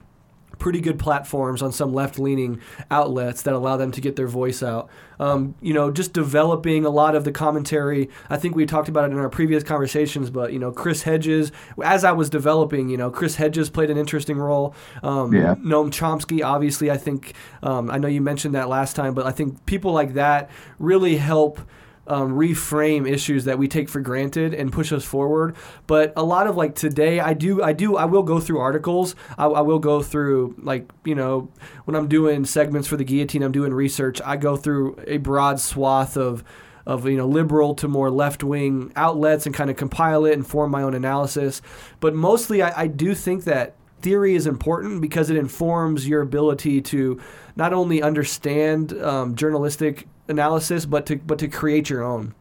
[0.58, 4.62] pretty good platforms on some left leaning outlets that allow them to get their voice
[4.62, 4.88] out.
[5.20, 8.10] Um, you know, just developing a lot of the commentary.
[8.28, 11.52] I think we talked about it in our previous conversations, but, you know, Chris Hedges,
[11.82, 14.74] as I was developing, you know, Chris Hedges played an interesting role.
[15.02, 15.54] Um, yeah.
[15.56, 19.30] Noam Chomsky, obviously, I think, um, I know you mentioned that last time, but I
[19.30, 21.60] think people like that really help
[22.06, 25.56] um, reframe issues that we take for granted and push us forward.
[25.86, 29.14] But a lot of like today, I do, I do, I will go through articles.
[29.38, 31.50] I, I will go through like you know
[31.84, 34.20] when I'm doing segments for the guillotine, I'm doing research.
[34.24, 36.44] I go through a broad swath of
[36.86, 40.46] of you know liberal to more left wing outlets and kind of compile it and
[40.46, 41.62] form my own analysis.
[42.00, 46.82] But mostly, I, I do think that theory is important because it informs your ability
[46.82, 47.18] to
[47.56, 52.34] not only understand um, journalistic analysis, but to but to create your own.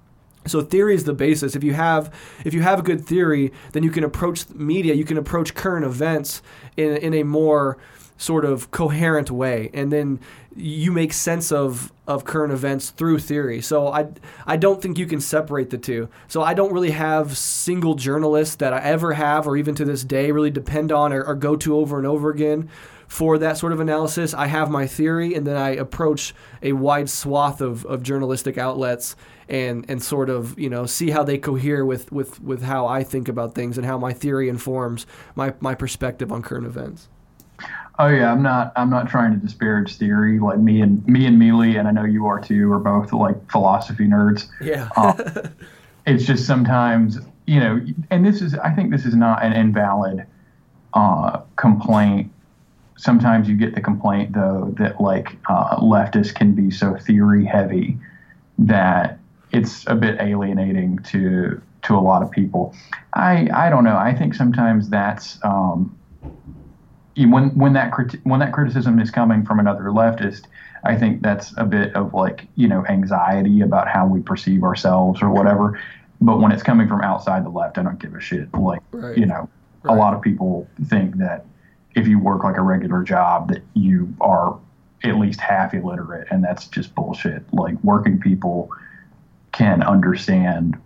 [0.45, 1.55] So theory is the basis.
[1.55, 5.05] If you have if you have a good theory, then you can approach media, you
[5.05, 6.41] can approach current events
[6.75, 7.77] in in a more
[8.17, 10.19] sort of coherent way, and then
[10.55, 13.61] you make sense of of current events through theory.
[13.61, 14.07] So I
[14.45, 16.09] I don't think you can separate the two.
[16.27, 20.03] So I don't really have single journalists that I ever have or even to this
[20.03, 22.69] day really depend on or, or go to over and over again
[23.13, 24.33] for that sort of analysis.
[24.33, 29.15] I have my theory, and then I approach a wide swath of, of journalistic outlets
[29.47, 33.03] and and sort of you know see how they cohere with, with, with how I
[33.03, 37.07] think about things and how my theory informs my, my perspective on current events.
[37.99, 38.73] Oh yeah, I'm not.
[38.75, 40.39] I'm not trying to disparage theory.
[40.39, 43.35] Like me and me and Mealy, and I know you are too, are both like
[43.51, 44.47] philosophy nerds.
[44.59, 44.89] Yeah.
[44.97, 45.49] uh,
[46.07, 48.55] it's just sometimes you know, and this is.
[48.55, 50.25] I think this is not an invalid
[50.95, 52.32] uh, complaint
[52.95, 57.97] sometimes you get the complaint though that like uh, leftists can be so theory heavy
[58.57, 59.19] that
[59.51, 62.75] it's a bit alienating to to a lot of people.
[63.13, 63.97] I I don't know.
[63.97, 65.97] I think sometimes that's um,
[67.15, 70.45] when when that criti- when that criticism is coming from another leftist.
[70.85, 75.21] I think that's a bit of like you know anxiety about how we perceive ourselves
[75.21, 75.79] or whatever.
[76.19, 78.53] But when it's coming from outside the left, I don't give a shit.
[78.53, 79.17] Like right.
[79.17, 79.49] you know,
[79.83, 79.93] right.
[79.93, 81.45] a lot of people think that
[81.95, 84.57] if you work like a regular job that you are
[85.03, 87.43] at least half illiterate and that's just bullshit.
[87.53, 88.69] Like working people
[89.51, 90.77] can understand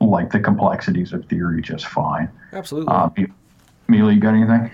[0.00, 2.28] like the complexities of theory just fine.
[2.52, 3.28] Absolutely.
[3.88, 4.70] Mealy, you got anything?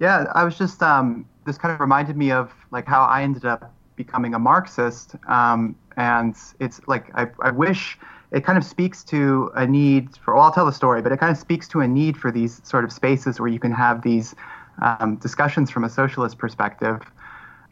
[0.00, 3.44] Yeah i was just um, this kind of reminded me of like how i ended
[3.44, 7.98] up becoming a marxist um, and it's like I, I wish
[8.30, 11.18] it kind of speaks to a need for well i'll tell the story but it
[11.18, 14.02] kind of speaks to a need for these sort of spaces where you can have
[14.02, 14.34] these
[14.82, 17.00] um, discussions from a socialist perspective,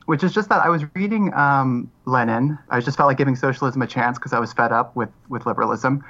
[0.07, 2.59] which is just that I was reading um, Lenin.
[2.71, 5.47] I just felt like giving socialism a chance because I was fed up with, with
[5.47, 6.05] liberalism.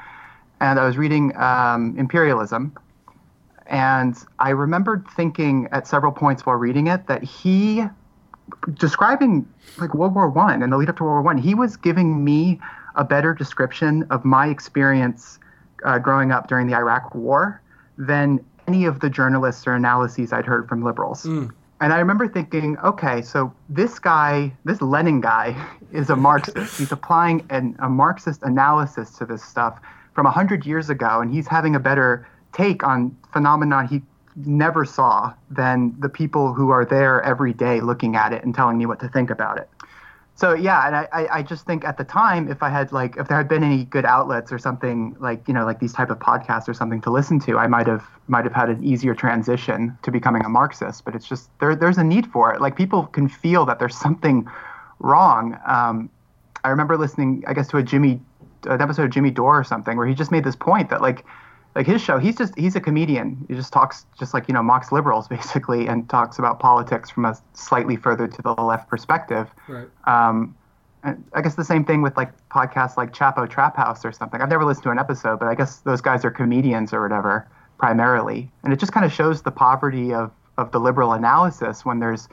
[0.60, 2.76] And I was reading um, Imperialism.
[3.66, 7.84] And I remembered thinking at several points while reading it that he,
[8.74, 9.46] describing
[9.78, 12.24] like World War One and the lead up to World War One, he was giving
[12.24, 12.60] me
[12.94, 15.38] a better description of my experience
[15.84, 17.60] uh, growing up during the Iraq War
[17.98, 21.24] than any of the journalists or analyses I'd heard from liberals.
[21.24, 21.52] Mm.
[21.80, 25.54] And I remember thinking, okay, so this guy, this Lenin guy,
[25.92, 26.78] is a Marxist.
[26.78, 29.78] he's applying an, a Marxist analysis to this stuff
[30.14, 34.02] from 100 years ago, and he's having a better take on phenomenon he
[34.44, 38.76] never saw than the people who are there every day looking at it and telling
[38.76, 39.68] me what to think about it
[40.36, 43.26] so yeah, and I, I just think at the time, if I had like, if
[43.26, 46.18] there had been any good outlets or something like, you know, like these type of
[46.18, 49.96] podcasts or something to listen to, I might have might have had an easier transition
[50.02, 51.06] to becoming a Marxist.
[51.06, 52.60] But it's just there, there's a need for it.
[52.60, 54.46] Like people can feel that there's something
[54.98, 55.58] wrong.
[55.66, 56.10] Um,
[56.64, 58.20] I remember listening, I guess, to a Jimmy,
[58.64, 61.24] an episode of Jimmy Dore or something, where he just made this point that like
[61.76, 63.44] like his show, he's just he's a comedian.
[63.48, 67.26] He just talks just like you know mocks liberals basically, and talks about politics from
[67.26, 69.48] a slightly further to the left perspective.
[69.68, 69.88] Right.
[70.06, 70.56] Um,
[71.34, 74.40] I guess the same thing with like podcasts like Chapo Trap House or something.
[74.40, 77.46] I've never listened to an episode, but I guess those guys are comedians or whatever
[77.78, 82.00] primarily, and it just kind of shows the poverty of of the liberal analysis when
[82.00, 82.28] there's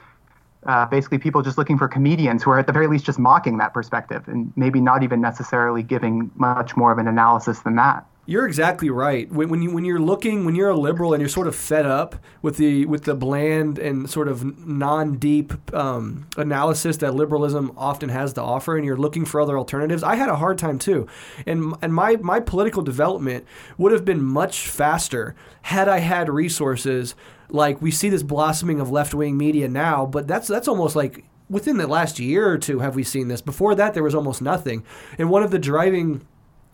[0.66, 3.58] uh, basically people just looking for comedians who are at the very least just mocking
[3.58, 8.06] that perspective and maybe not even necessarily giving much more of an analysis than that.
[8.26, 9.30] You're exactly right.
[9.30, 11.84] When, when you when you're looking when you're a liberal and you're sort of fed
[11.84, 18.08] up with the with the bland and sort of non-deep um, analysis that liberalism often
[18.08, 21.06] has to offer, and you're looking for other alternatives, I had a hard time too.
[21.46, 23.46] And and my my political development
[23.76, 27.14] would have been much faster had I had resources
[27.54, 31.24] like we see this blossoming of left wing media now, but that's that's almost like
[31.48, 33.40] within the last year or two have we seen this.
[33.40, 34.84] Before that, there was almost nothing.
[35.18, 36.26] And one of the driving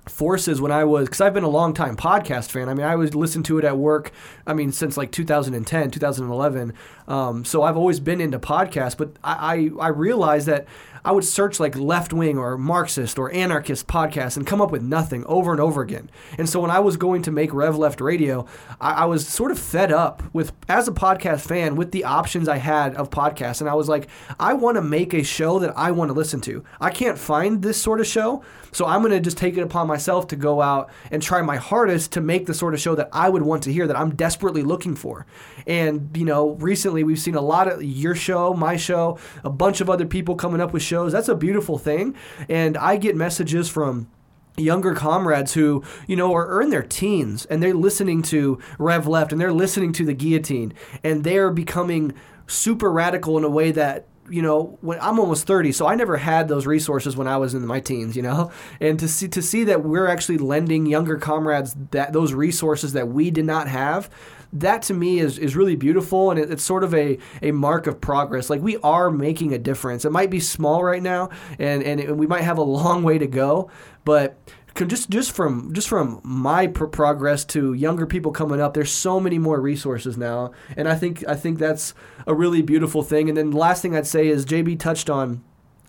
[0.09, 2.71] forces when I was because I've been a long time podcast fan.
[2.71, 4.11] I mean, I was listen to it at work.
[4.47, 6.73] I mean, since like 2010, 2011.
[7.07, 10.67] Um, so I've always been into podcasts, but I, I I realized that
[11.05, 14.83] I would search like left wing or Marxist or anarchist podcasts and come up with
[14.83, 16.11] nothing over and over again.
[16.39, 18.47] And so when I was going to make Rev Left Radio,
[18.81, 22.49] I, I, was sort of fed up with, as a podcast fan, with the options
[22.49, 23.61] I had of podcasts.
[23.61, 24.09] And I was like,
[24.39, 26.65] I want to make a show that I want to listen to.
[26.81, 29.87] I can't find this sort of show, so I'm going to just take it upon
[29.87, 33.09] myself to go out and try my hardest to make the sort of show that
[33.13, 35.27] I would want to hear that I'm desperately looking for.
[35.67, 39.81] And you know, recently we've seen a lot of your show, my show, a bunch
[39.81, 41.13] of other people coming up with shows.
[41.13, 42.17] That's a beautiful thing.
[42.49, 44.11] And I get messages from
[44.57, 49.33] younger comrades who you know are, in their teens and they're listening to rev left
[49.33, 52.13] and they're listening to the guillotine and they're becoming
[52.47, 56.19] super radical in a way that you know when I'm almost 30 so I never
[56.19, 59.41] had those resources when I was in my teens you know and to see to
[59.41, 64.11] see that we're actually lending younger comrades that those resources that we did not have
[64.53, 67.87] that to me is, is really beautiful and it, it's sort of a, a mark
[67.87, 68.51] of progress.
[68.51, 70.05] Like we are making a difference.
[70.05, 73.19] It might be small right now and, and, it, we might have a long way
[73.19, 73.71] to go
[74.05, 74.39] but
[74.87, 79.39] just just from just from my progress to younger people coming up there's so many
[79.39, 81.93] more resources now and i think i think that's
[82.27, 83.29] a really beautiful thing.
[83.29, 85.43] And then the last thing i'd say is jb touched on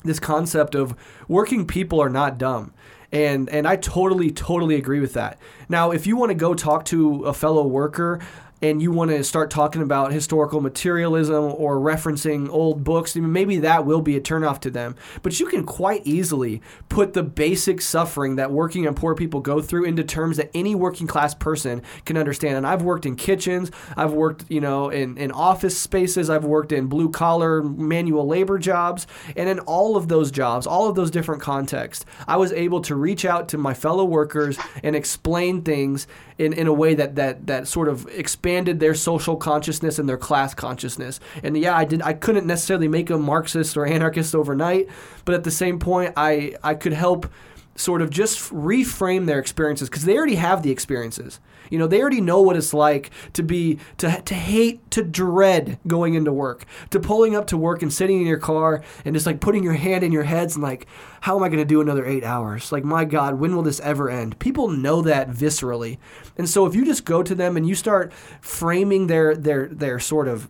[0.03, 0.95] this concept of
[1.27, 2.73] working people are not dumb
[3.11, 5.37] and and I totally totally agree with that.
[5.67, 8.21] Now, if you want to go talk to a fellow worker
[8.61, 13.85] and you want to start talking about historical materialism or referencing old books, maybe that
[13.85, 14.95] will be a turnoff to them.
[15.23, 19.61] But you can quite easily put the basic suffering that working and poor people go
[19.61, 22.57] through into terms that any working class person can understand.
[22.57, 26.71] And I've worked in kitchens, I've worked, you know, in, in office spaces, I've worked
[26.71, 31.09] in blue collar manual labor jobs, and in all of those jobs, all of those
[31.09, 36.07] different contexts, I was able to reach out to my fellow workers and explain things
[36.37, 38.07] in, in a way that, that that sort of
[38.51, 41.21] expanded their social consciousness and their class consciousness.
[41.41, 44.89] And yeah, I did I couldn't necessarily make them Marxist or anarchist overnight,
[45.23, 47.27] but at the same point I I could help
[47.75, 51.39] sort of just reframe their experiences because they already have the experiences.
[51.71, 55.79] You know, they already know what it's like to be to to hate, to dread
[55.87, 59.25] going into work, to pulling up to work and sitting in your car and just
[59.25, 60.85] like putting your hand in your heads and like,
[61.21, 62.71] how am I going to do another eight hours?
[62.71, 64.37] Like, my God, when will this ever end?
[64.37, 65.97] People know that viscerally,
[66.37, 69.97] and so if you just go to them and you start framing their their their
[69.97, 70.49] sort of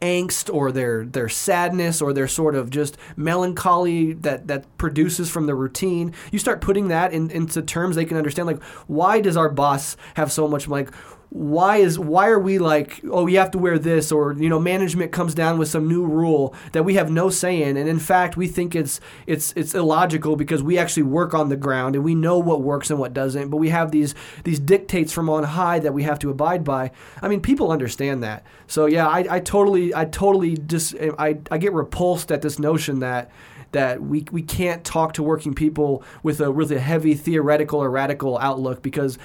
[0.00, 5.46] angst or their their sadness or their sort of just melancholy that that produces from
[5.46, 9.36] the routine you start putting that in, into terms they can understand like why does
[9.36, 10.90] our boss have so much like
[11.34, 14.58] why is why are we like oh you have to wear this or you know
[14.58, 17.78] management comes down with some new rule that we have no say in.
[17.78, 21.56] And in fact we think it's it's it's illogical because we actually work on the
[21.56, 23.48] ground and we know what works and what doesn't.
[23.48, 24.14] But we have these
[24.44, 26.90] these dictates from on high that we have to abide by.
[27.22, 28.44] I mean people understand that.
[28.66, 32.98] So yeah i, I totally i totally just I, I get repulsed at this notion
[32.98, 33.30] that
[33.72, 38.36] that we, we can't talk to working people with a really heavy theoretical or radical
[38.38, 39.18] outlook because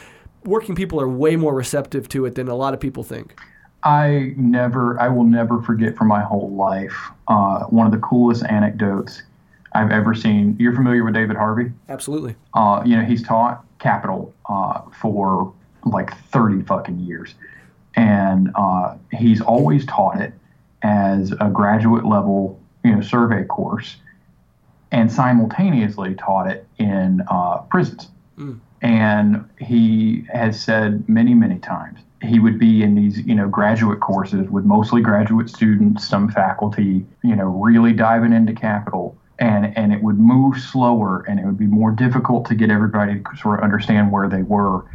[0.44, 3.40] working people are way more receptive to it than a lot of people think.
[3.84, 6.96] I never, I will never forget for my whole life
[7.28, 9.24] uh, one of the coolest anecdotes
[9.74, 10.58] I've ever seen.
[10.60, 11.72] You're familiar with David Harvey?
[11.88, 12.36] Absolutely.
[12.54, 15.54] Uh, you know, he's taught capital uh, for
[15.86, 17.36] like 30 fucking years.
[17.96, 20.34] And uh, he's always taught it
[20.82, 23.98] as a graduate level, you know, survey course
[24.92, 28.10] and simultaneously taught it in uh, prisons.
[28.38, 28.60] Mm.
[28.82, 34.00] And he has said many, many times he would be in these, you know, graduate
[34.00, 39.18] courses with mostly graduate students, some faculty, you know, really diving into capital.
[39.40, 43.20] And, and it would move slower and it would be more difficult to get everybody
[43.20, 44.86] to sort of understand where they were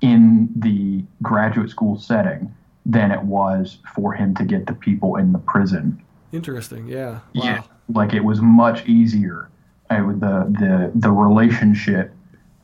[0.00, 2.54] in the graduate school setting
[2.84, 6.00] than it was for him to get the people in the prison.
[6.30, 7.20] Interesting, yeah.
[7.34, 7.42] Wow.
[7.42, 9.48] Yeah, like it was much easier.
[9.90, 12.12] Uh, the the the relationship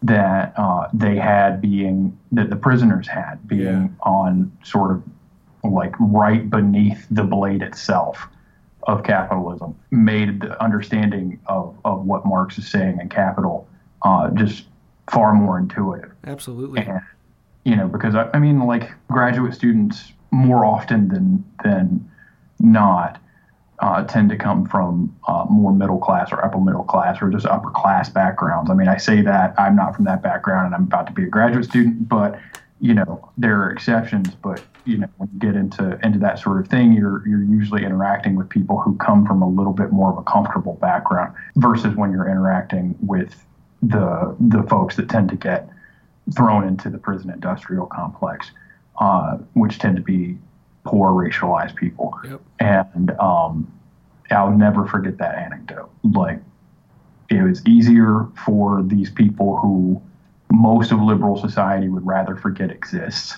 [0.02, 3.88] that uh, they had being that the prisoners had being yeah.
[4.02, 5.02] on sort of
[5.64, 8.26] like right beneath the blade itself
[8.84, 13.68] of capitalism made the understanding of, of what Marx is saying in Capital
[14.02, 14.64] uh, just
[15.08, 16.10] far more intuitive.
[16.24, 16.80] Absolutely.
[16.80, 17.00] And,
[17.64, 22.10] you know, because I, I mean, like graduate students more often than than
[22.58, 23.20] not
[23.82, 27.44] uh, tend to come from uh, more middle class or upper middle class or just
[27.46, 28.70] upper class backgrounds.
[28.70, 31.24] I mean, I say that I'm not from that background and I'm about to be
[31.24, 32.38] a graduate student, but
[32.80, 34.36] you know there are exceptions.
[34.36, 37.84] But you know when you get into into that sort of thing, you're you're usually
[37.84, 41.96] interacting with people who come from a little bit more of a comfortable background versus
[41.96, 43.34] when you're interacting with
[43.82, 45.68] the the folks that tend to get
[46.36, 48.52] thrown into the prison industrial complex,
[49.00, 50.38] uh, which tend to be
[50.84, 52.18] poor racialized people.
[52.24, 52.40] Yep.
[52.60, 53.72] And um,
[54.30, 55.90] I'll never forget that anecdote.
[56.02, 56.40] Like,
[57.28, 60.02] it was easier for these people who
[60.50, 63.36] most of liberal society would rather forget exists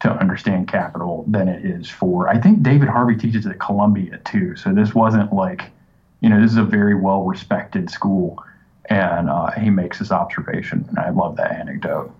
[0.00, 2.28] to understand capital than it is for.
[2.28, 4.54] I think David Harvey teaches at Columbia too.
[4.54, 5.70] So this wasn't like,
[6.20, 8.44] you know, this is a very well respected school.
[8.88, 10.84] and uh, he makes this observation.
[10.88, 12.12] And I love that anecdote.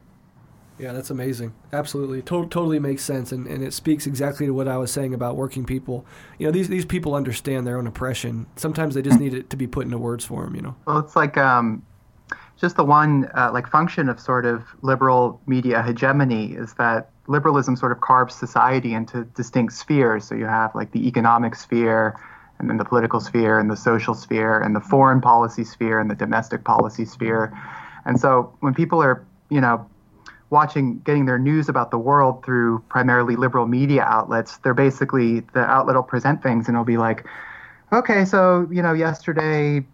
[0.79, 1.55] Yeah, that's amazing.
[1.73, 5.15] Absolutely, to- totally makes sense, and, and it speaks exactly to what I was saying
[5.15, 6.05] about working people.
[6.39, 8.47] You know, these these people understand their own oppression.
[8.57, 10.55] Sometimes they just need it to be put into words for them.
[10.55, 10.77] You know.
[10.87, 11.83] Well, it's like um,
[12.61, 17.75] just the one uh, like function of sort of liberal media hegemony is that liberalism
[17.77, 20.25] sort of carves society into distinct spheres.
[20.25, 22.21] So you have like the economic sphere,
[22.59, 26.11] and then the political sphere, and the social sphere, and the foreign policy sphere, and
[26.11, 27.53] the domestic policy sphere.
[28.05, 29.89] And so when people are, you know,
[30.51, 35.61] watching, getting their news about the world through primarily liberal media outlets, they're basically the
[35.61, 37.27] outlet will present things and it'll be like,
[37.93, 39.85] okay, so you know, yesterday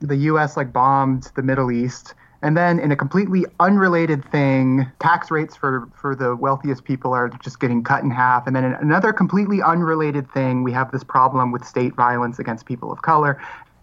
[0.00, 0.56] the U.S.
[0.56, 2.14] like bombed the Middle East.
[2.44, 7.28] And then, in a completely unrelated thing, tax rates for, for the wealthiest people are
[7.28, 8.48] just getting cut in half.
[8.48, 12.66] And then, in another completely unrelated thing, we have this problem with state violence against
[12.66, 13.40] people of color.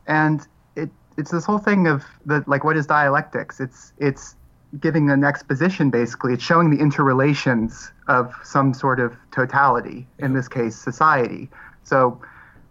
[0.07, 3.61] And it, it's this whole thing of the like, what is dialectics?
[3.61, 4.35] It's it's
[4.79, 6.33] giving an exposition basically.
[6.33, 10.07] It's showing the interrelations of some sort of totality.
[10.19, 11.49] In this case, society.
[11.83, 12.21] So,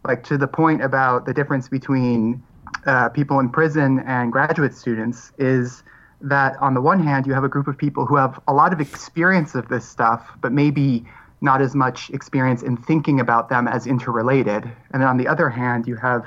[0.05, 2.43] like to the point about the difference between
[2.87, 5.83] uh, people in prison and graduate students is
[6.21, 8.73] that on the one hand you have a group of people who have a lot
[8.73, 11.05] of experience of this stuff but maybe
[11.41, 15.49] not as much experience in thinking about them as interrelated and then on the other
[15.49, 16.25] hand you have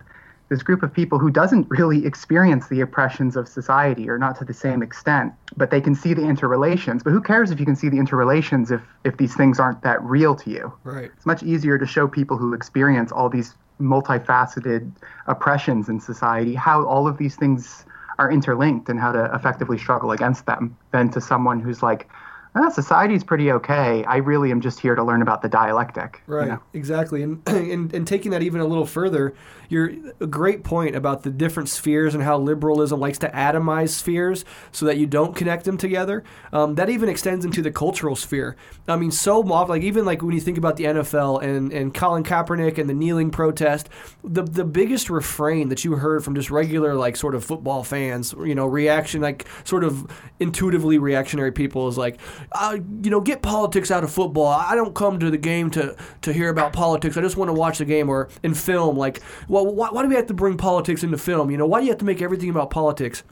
[0.52, 4.44] this group of people who doesn't really experience the oppressions of society or not to
[4.44, 7.04] the same extent but they can see the interrelations.
[7.04, 10.04] But who cares if you can see the interrelations if if these things aren't that
[10.04, 10.74] real to you?
[10.84, 11.10] Right.
[11.16, 14.92] It's much easier to show people who experience all these multifaceted
[15.28, 17.86] oppressions in society, how all of these things
[18.20, 22.10] are interlinked and how to effectively struggle against them, than to someone who's like,
[22.56, 24.04] ah, society's pretty okay.
[24.06, 26.22] I really am just here to learn about the dialectic.
[26.28, 26.60] Right, you know?
[26.74, 27.24] exactly.
[27.24, 29.34] And, and and taking that even a little further,
[29.70, 34.44] you're a great point about the different spheres and how liberalism likes to atomize spheres
[34.72, 36.24] so that you don't connect them together.
[36.52, 38.58] Um, that even extends into the cultural sphere.
[38.88, 41.94] I mean, so often, like even like when you think about the NFL and, and
[41.94, 43.88] Colin Kaepernick and the kneeling protest,
[44.24, 48.34] the the biggest refrain that you heard from just regular like sort of football fans,
[48.40, 50.06] you know, reaction like sort of
[50.40, 52.20] intuitively reactionary people is like,
[52.52, 54.48] uh, you know, get politics out of football.
[54.48, 57.18] I don't come to the game to to hear about politics.
[57.18, 60.10] I just want to watch the game or in film like, well, why, why do
[60.10, 61.52] we have to bring politics into film?
[61.52, 63.24] You know, why do you have to make everything about politics?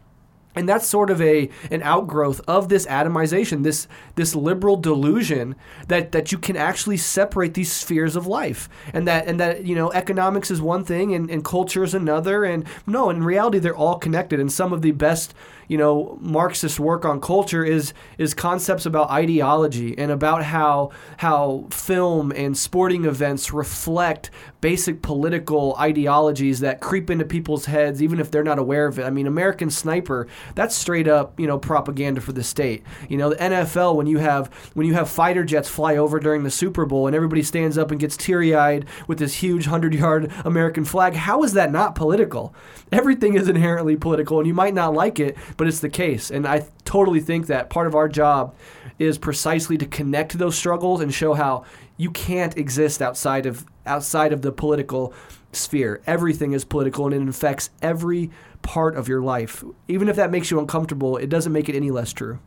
[0.55, 5.55] And that's sort of a an outgrowth of this atomization, this this liberal delusion
[5.87, 9.75] that that you can actually separate these spheres of life, and that and that you
[9.75, 13.75] know economics is one thing and, and culture is another, and no, in reality they're
[13.75, 14.39] all connected.
[14.39, 15.35] And some of the best
[15.69, 21.67] you know Marxist work on culture is is concepts about ideology and about how how
[21.71, 28.29] film and sporting events reflect basic political ideologies that creep into people's heads even if
[28.29, 29.03] they're not aware of it.
[29.03, 32.83] I mean, American Sniper, that's straight up, you know, propaganda for the state.
[33.07, 36.43] You know, the NFL when you have when you have fighter jets fly over during
[36.43, 40.83] the Super Bowl and everybody stands up and gets teary-eyed with this huge 100-yard American
[40.83, 42.53] flag, how is that not political?
[42.91, 46.31] Everything is inherently political and you might not like it, but it's the case.
[46.31, 48.55] And I totally think that part of our job
[48.97, 51.65] is precisely to connect those struggles and show how
[51.97, 55.13] you can't exist outside of outside of the political
[55.51, 56.01] sphere.
[56.07, 58.31] Everything is political and it infects every
[58.61, 59.61] part of your life.
[59.89, 62.39] Even if that makes you uncomfortable, it doesn't make it any less true.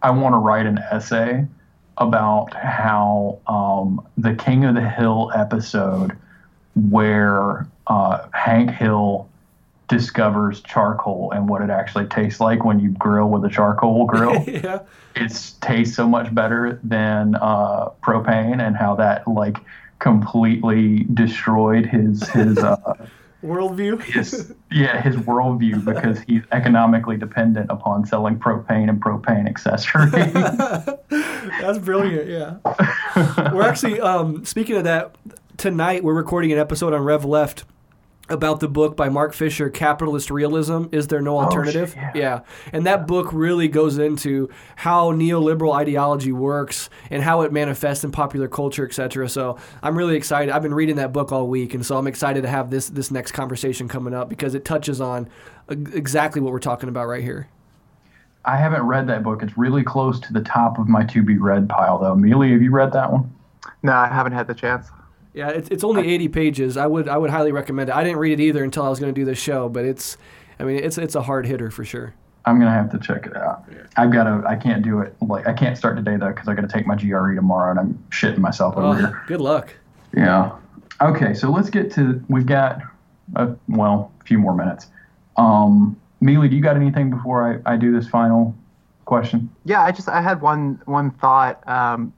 [0.00, 1.48] I want to write an essay
[1.96, 6.16] about how um, the King of the Hill episode,
[6.76, 9.27] where uh, Hank Hill
[9.88, 14.42] discovers charcoal and what it actually tastes like when you grill with a charcoal grill.
[14.46, 14.80] yeah.
[15.16, 19.56] It tastes so much better than uh, propane, and how that like
[19.98, 22.76] completely destroyed his his uh,
[23.42, 24.00] Worldview.
[24.02, 30.10] his yeah his worldview because he's economically dependent upon selling propane and propane accessories.
[31.60, 32.28] That's brilliant.
[32.28, 33.52] Yeah.
[33.52, 35.14] we're actually um, speaking of that
[35.56, 36.02] tonight.
[36.04, 37.64] We're recording an episode on Rev Left
[38.28, 40.84] about the book by Mark Fisher, Capitalist Realism.
[40.92, 41.90] Is there no alternative?
[41.90, 42.12] shit, yeah.
[42.14, 42.40] yeah.
[42.72, 48.12] And that book really goes into how neoliberal ideology works and how it manifests in
[48.12, 49.28] popular culture, etc.
[49.28, 50.52] So I'm really excited.
[50.52, 53.10] I've been reading that book all week, and so I'm excited to have this this
[53.10, 55.28] next conversation coming up because it touches on
[55.68, 57.48] uh, exactly what we're talking about right here.
[58.44, 59.42] I haven't read that book.
[59.42, 62.12] It's really close to the top of my to be read pile, though.
[62.12, 63.30] Amelia, have you read that one?
[63.82, 64.88] No, I haven't had the chance.
[65.34, 66.76] Yeah, it's, it's only 80 pages.
[66.76, 67.94] I would I would highly recommend it.
[67.94, 70.16] I didn't read it either until I was going to do this show, but it's
[70.58, 72.14] I mean it's it's a hard hitter for sure.
[72.44, 73.64] I'm gonna have to check it out.
[73.96, 74.42] I've got to.
[74.48, 75.14] I can't do it.
[75.20, 77.78] Like I can't start today though because I got to take my GRE tomorrow, and
[77.78, 79.22] I'm shitting myself over Oh, here.
[79.26, 79.74] good luck.
[80.16, 80.52] Yeah.
[81.02, 82.24] Okay, so let's get to.
[82.28, 82.80] We've got,
[83.36, 84.86] a, well, a few more minutes.
[85.36, 88.56] Um, Mealy, do you got anything before I, I do this final
[89.04, 89.50] question?
[89.64, 91.60] Yeah, I just I had one one thought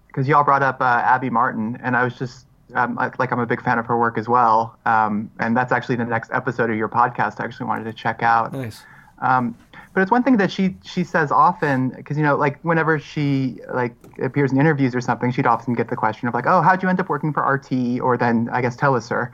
[0.07, 3.47] because y'all brought up uh, Abby Martin, and I was just um, like I'm a
[3.47, 6.77] big fan of her work as well, um, and that's actually the next episode of
[6.77, 7.41] your podcast.
[7.41, 8.53] I actually wanted to check out.
[8.53, 8.83] Nice.
[9.19, 9.57] Um,
[9.93, 13.59] but it's one thing that she she says often because you know like whenever she
[13.75, 16.83] like appears in interviews or something, she'd often get the question of like, oh, how'd
[16.83, 19.31] you end up working for RT or then I guess Telesur,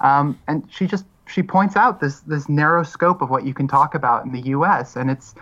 [0.00, 3.68] um, and she just she points out this this narrow scope of what you can
[3.68, 4.96] talk about in the U.S.
[4.96, 5.34] and it's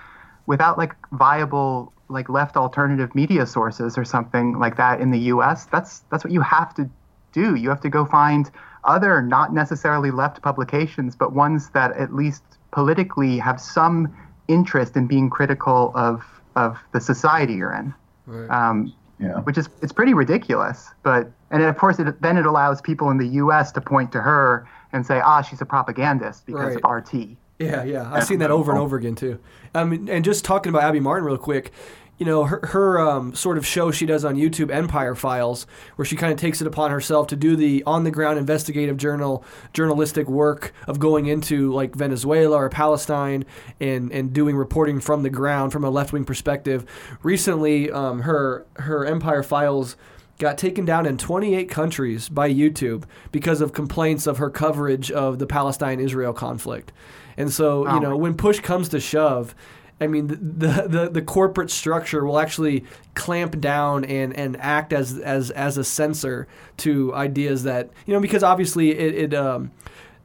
[0.46, 5.66] without like viable like left alternative media sources or something like that in the U.S.
[5.66, 6.88] That's that's what you have to
[7.36, 7.54] do.
[7.54, 8.50] You have to go find
[8.84, 14.14] other not necessarily left publications, but ones that at least politically have some
[14.48, 16.24] interest in being critical of
[16.56, 17.92] of the society you're in.
[18.26, 18.50] Right.
[18.50, 19.40] Um, Yeah.
[19.46, 20.78] which is it's pretty ridiculous.
[21.02, 23.72] But and of course, it, then it allows people in the U.S.
[23.72, 26.84] to point to her and say, ah, she's a propagandist because Right.
[26.84, 27.36] of RT.
[27.58, 29.38] Yeah, yeah, I've seen that over and over again too.
[29.74, 31.72] Um, and just talking about Abby Martin real quick,
[32.18, 36.06] you know, her, her um, sort of show she does on YouTube, Empire Files, where
[36.06, 39.44] she kind of takes it upon herself to do the on the ground investigative journal
[39.74, 43.44] journalistic work of going into like Venezuela or Palestine
[43.80, 46.86] and and doing reporting from the ground from a left wing perspective.
[47.22, 49.96] Recently, um, her her Empire Files
[50.38, 55.38] got taken down in 28 countries by YouTube because of complaints of her coverage of
[55.38, 56.92] the Palestine Israel conflict.
[57.38, 59.54] And so, you Oh know, when push comes to shove,
[60.00, 62.84] I mean, the, the, the, corporate structure will actually
[63.14, 66.46] clamp down and, and act as, as, as a censor
[66.78, 69.70] to ideas that, you know, because obviously it, it um,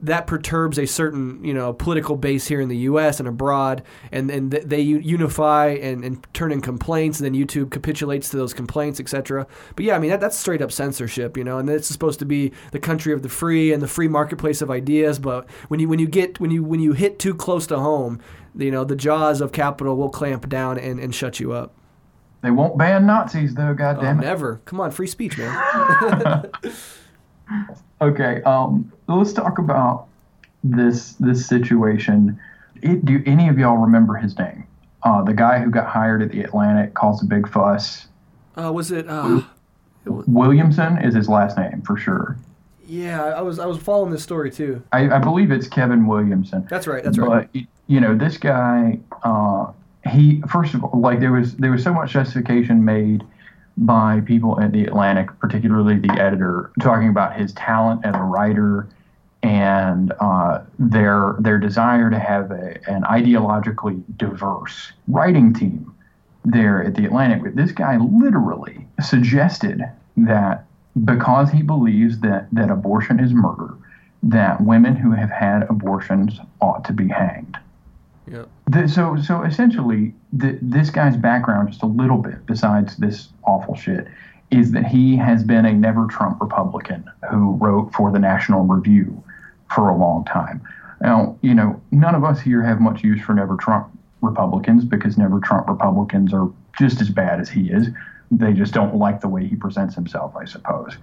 [0.02, 3.20] that perturbs a certain you know political base here in the U.S.
[3.20, 7.70] and abroad, and and th- they unify and, and turn in complaints, and then YouTube
[7.70, 9.46] capitulates to those complaints, etc.
[9.76, 12.24] But yeah, I mean that, that's straight up censorship, you know, and it's supposed to
[12.26, 15.18] be the country of the free and the free marketplace of ideas.
[15.18, 18.20] But when you when you get when you when you hit too close to home,
[18.56, 21.74] you know the jaws of capital will clamp down and, and shut you up.
[22.42, 23.72] They won't ban Nazis though.
[23.72, 24.22] God Oh, damn it.
[24.22, 24.60] never.
[24.64, 26.50] Come on, free speech, man.
[28.02, 30.08] Okay, um, let's talk about
[30.64, 32.38] this this situation.
[32.82, 34.66] It, do any of y'all remember his name?
[35.04, 38.08] Uh, the guy who got hired at the Atlantic caused a big fuss.
[38.58, 39.08] Uh, was it?
[39.08, 39.42] Uh,
[40.04, 42.36] Williamson is his last name for sure.
[42.86, 44.82] yeah, I was I was following this story too.
[44.92, 46.66] I, I believe it's Kevin Williamson.
[46.68, 47.04] That's right.
[47.04, 47.48] That's right.
[47.52, 49.70] But you know, this guy, uh,
[50.10, 53.22] he first of all, like there was there was so much justification made
[53.76, 58.88] by people at the Atlantic, particularly the editor, talking about his talent as a writer
[59.42, 65.92] and uh, their their desire to have a, an ideologically diverse writing team
[66.44, 67.42] there at the Atlantic.
[67.42, 69.82] But this guy literally suggested
[70.16, 70.64] that
[71.04, 73.74] because he believes that that abortion is murder,
[74.22, 77.56] that women who have had abortions ought to be hanged.
[78.30, 78.44] Yeah.
[78.68, 84.06] The, so, so essentially, this guy's background, just a little bit, besides this awful shit,
[84.50, 89.22] is that he has been a never Trump Republican who wrote for the National Review
[89.74, 90.62] for a long time.
[91.00, 93.88] Now, you know, none of us here have much use for never Trump
[94.20, 97.88] Republicans because never Trump Republicans are just as bad as he is.
[98.30, 100.96] They just don't like the way he presents himself, I suppose.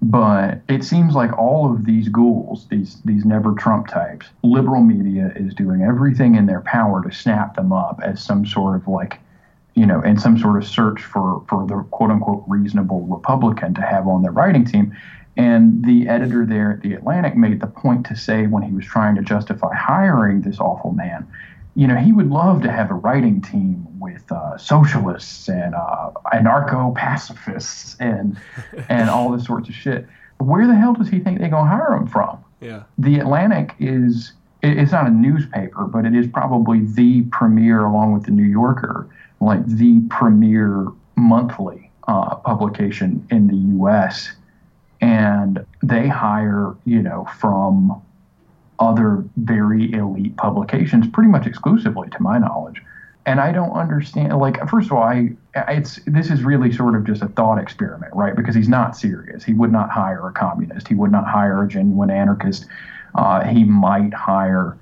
[0.00, 5.32] But it seems like all of these ghouls, these these never Trump types, liberal media
[5.34, 9.18] is doing everything in their power to snap them up as some sort of like,
[9.74, 13.82] you know, in some sort of search for for the quote unquote reasonable Republican to
[13.82, 14.96] have on their writing team.
[15.36, 18.84] And the editor there at the Atlantic made the point to say when he was
[18.84, 21.26] trying to justify hiring this awful man,
[21.78, 26.10] you know, he would love to have a writing team with uh, socialists and uh,
[26.32, 28.36] anarcho-pacifists and
[28.88, 30.06] and all this sorts of shit.
[30.38, 32.38] Where the hell does he think they're gonna hire him from?
[32.60, 32.82] Yeah.
[32.98, 38.12] The Atlantic is it- it's not a newspaper, but it is probably the premier, along
[38.12, 39.06] with the New Yorker,
[39.40, 44.32] like the premier monthly uh, publication in the U.S.
[45.00, 48.02] And they hire, you know, from
[48.78, 52.82] other very elite publications, pretty much exclusively, to my knowledge.
[53.26, 54.36] And I don't understand.
[54.38, 58.14] Like, first of all, I it's this is really sort of just a thought experiment,
[58.14, 58.34] right?
[58.34, 59.44] Because he's not serious.
[59.44, 60.88] He would not hire a communist.
[60.88, 62.66] He would not hire a genuine anarchist.
[63.14, 64.78] Uh, he might hire,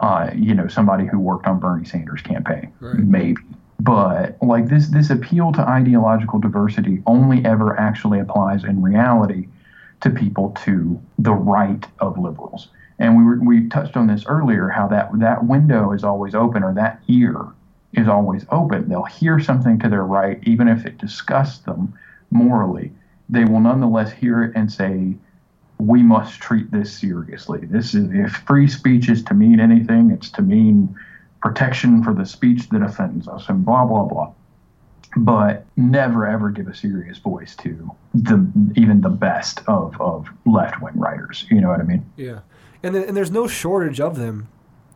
[0.00, 2.98] uh, you know, somebody who worked on Bernie Sanders' campaign, Right.
[2.98, 3.36] maybe.
[3.80, 9.48] But like this, this appeal to ideological diversity only ever actually applies in reality
[10.00, 12.68] to people to the right of liberals.
[12.98, 16.62] And we were, we touched on this earlier, how that that window is always open,
[16.62, 17.46] or that ear
[17.92, 18.88] is always open.
[18.88, 21.94] They'll hear something to their right, even if it disgusts them
[22.30, 22.92] morally.
[23.28, 25.16] They will nonetheless hear it and say,
[25.78, 27.66] "We must treat this seriously.
[27.66, 30.94] This is if free speech is to mean anything, it's to mean
[31.42, 34.32] protection for the speech that offends us and blah blah blah
[35.16, 40.80] but never ever give a serious voice to the even the best of, of left
[40.82, 41.46] wing writers.
[41.50, 42.04] You know what I mean?
[42.16, 42.40] Yeah,
[42.84, 44.48] and then, and there's no shortage of them.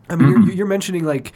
[0.09, 1.33] I mean, you're, you're mentioning like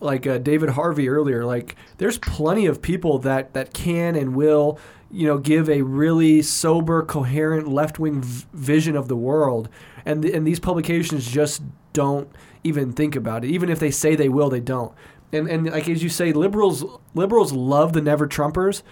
[0.00, 1.44] like uh, David Harvey earlier.
[1.44, 4.78] Like, there's plenty of people that that can and will
[5.10, 9.68] you know give a really sober, coherent left wing v- vision of the world,
[10.04, 12.30] and and these publications just don't
[12.64, 13.50] even think about it.
[13.50, 14.92] Even if they say they will, they don't
[15.32, 16.84] and and like as you say, liberals
[17.14, 18.82] liberals love the never Trumpers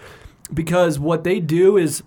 [0.53, 2.03] because what they do is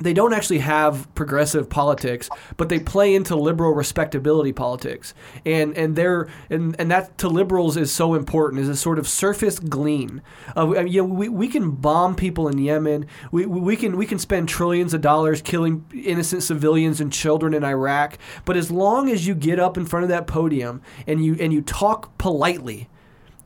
[0.00, 5.96] they don't actually have progressive politics, but they play into liberal respectability politics, and and
[5.96, 10.22] they're and, and that to liberals is so important is a sort of surface glean.
[10.56, 13.96] Of, I mean, you know, we, we can bomb people in Yemen, we, we can
[13.96, 18.70] we can spend trillions of dollars killing innocent civilians and children in Iraq, but as
[18.70, 22.16] long as you get up in front of that podium and you and you talk
[22.18, 22.88] politely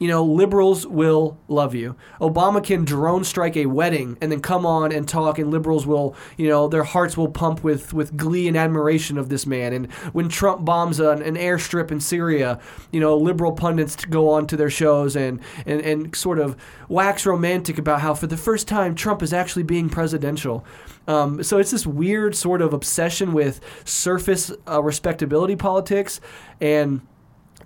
[0.02, 1.94] you know, liberals will love you.
[2.20, 6.16] Obama can drone strike a wedding and then come on and talk, and liberals will,
[6.36, 9.72] you know, their hearts will pump with, with glee and admiration of this man.
[9.72, 12.58] And when Trump bombs an, an airstrip in Syria,
[12.90, 16.56] you know, liberal pundits go on to their shows and, and, and sort of
[16.88, 20.64] wax romantic about how for the first time Trump is actually being presidential.
[21.06, 26.20] Um, so it's this weird sort of obsession with surface uh, respectability politics
[26.60, 27.02] and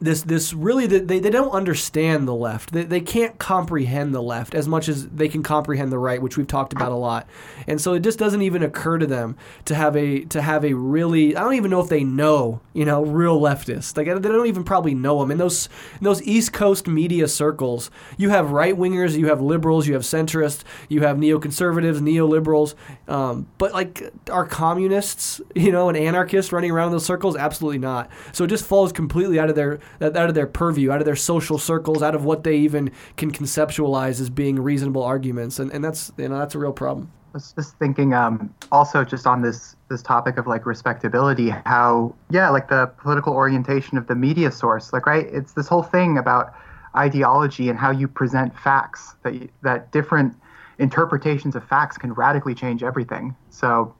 [0.01, 2.73] this this really they, they don't understand the left.
[2.73, 6.37] They, they can't comprehend the left as much as they can comprehend the right which
[6.37, 7.29] we've talked about a lot.
[7.67, 10.75] And so it just doesn't even occur to them to have a to have a
[10.75, 14.47] really i don't even know if they know you know real leftists like they don't
[14.47, 15.69] even probably know them in those
[15.99, 20.03] in those east coast media circles you have right wingers you have liberals you have
[20.03, 22.75] centrists you have neoconservatives neoliberals
[23.09, 27.37] um, but like are communists you know and anarchists running around in those circles?
[27.37, 28.11] Absolutely not.
[28.33, 31.17] So it just falls completely out of their out of their purview, out of their
[31.17, 35.85] social circles, out of what they even can conceptualize as being reasonable arguments, and, and
[35.85, 37.11] that's you know that's a real problem.
[37.35, 42.15] I was just thinking, um, also just on this this topic of like respectability, how
[42.31, 46.19] yeah, like the political orientation of the media source, like right, it's this whole thing
[46.19, 46.55] about
[46.97, 50.35] ideology and how you present facts that that different
[50.79, 53.35] interpretations of facts can radically change everything.
[53.51, 53.95] So,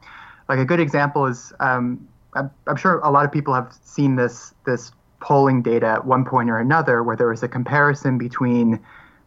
[0.49, 4.17] like a good example is um, I'm, I'm, sure a lot of people have seen
[4.17, 8.81] this this polling data at one point or another where there was a comparison between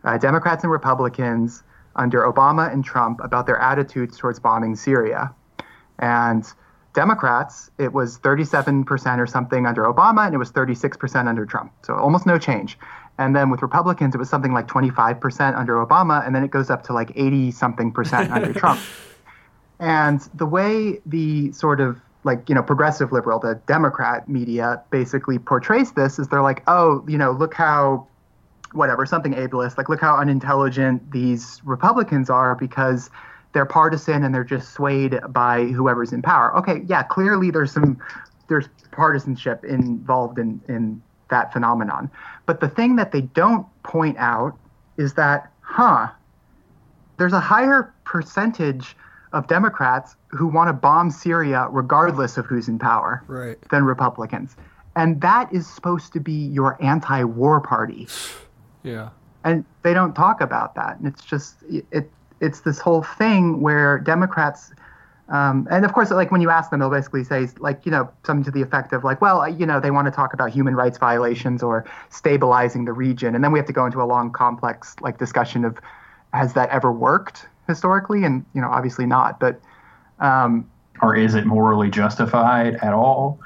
[0.03, 1.63] uh, Democrats and Republicans
[1.95, 5.33] under Obama and Trump about their attitudes towards bombing Syria.
[5.97, 6.45] And
[6.93, 11.71] Democrats, it was 37% or something under Obama, and it was 36% under Trump.
[11.83, 12.77] So almost no change.
[13.17, 16.69] And then with Republicans, it was something like 25% under Obama, and then it goes
[16.69, 18.79] up to like 80 something percent under Trump.
[19.79, 25.39] And the way the sort of like you know progressive liberal the democrat media basically
[25.39, 28.05] portrays this is they're like oh you know look how
[28.73, 33.09] whatever something ableist like look how unintelligent these republicans are because
[33.53, 36.55] they're partisan and they're just swayed by whoever's in power.
[36.57, 37.99] Okay yeah clearly there's some
[38.47, 42.09] there's partisanship involved in in that phenomenon.
[42.47, 44.57] But the thing that they don't point out
[44.97, 46.09] is that huh
[47.17, 48.95] there's a higher percentage
[49.33, 53.57] of Democrats who want to bomb Syria regardless of who's in power right.
[53.69, 54.55] than Republicans.
[54.95, 58.07] And that is supposed to be your anti war party.
[58.81, 59.09] Yeah.
[59.43, 60.97] And they don't talk about that.
[60.97, 62.09] And it's just, it,
[62.39, 64.71] it's this whole thing where Democrats,
[65.27, 68.09] um, and of course, like when you ask them, they'll basically say, like, you know,
[68.25, 70.77] something to the effect of, like, well, you know, they want to talk about human
[70.77, 73.35] rights violations or stabilizing the region.
[73.35, 75.77] And then we have to go into a long, complex, like, discussion of
[76.33, 77.47] has that ever worked?
[77.69, 79.39] Historically, and you know, obviously not.
[79.39, 79.61] But
[80.19, 80.69] um,
[81.01, 83.39] or is it morally justified at all?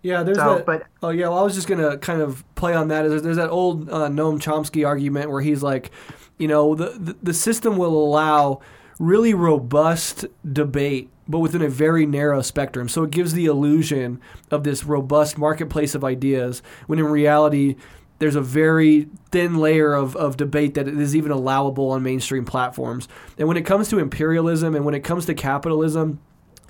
[0.00, 0.66] Yeah, there's so, that.
[0.66, 3.04] But, oh yeah, well, I was just gonna kind of play on that.
[3.04, 5.90] Is There's, there's that old uh, Noam Chomsky argument where he's like,
[6.38, 8.60] you know, the, the the system will allow
[8.98, 12.88] really robust debate but within a very narrow spectrum.
[12.88, 14.20] So it gives the illusion
[14.50, 17.76] of this robust marketplace of ideas when in reality
[18.18, 23.08] there's a very thin layer of, of debate that is even allowable on mainstream platforms.
[23.38, 26.20] And when it comes to imperialism and when it comes to capitalism,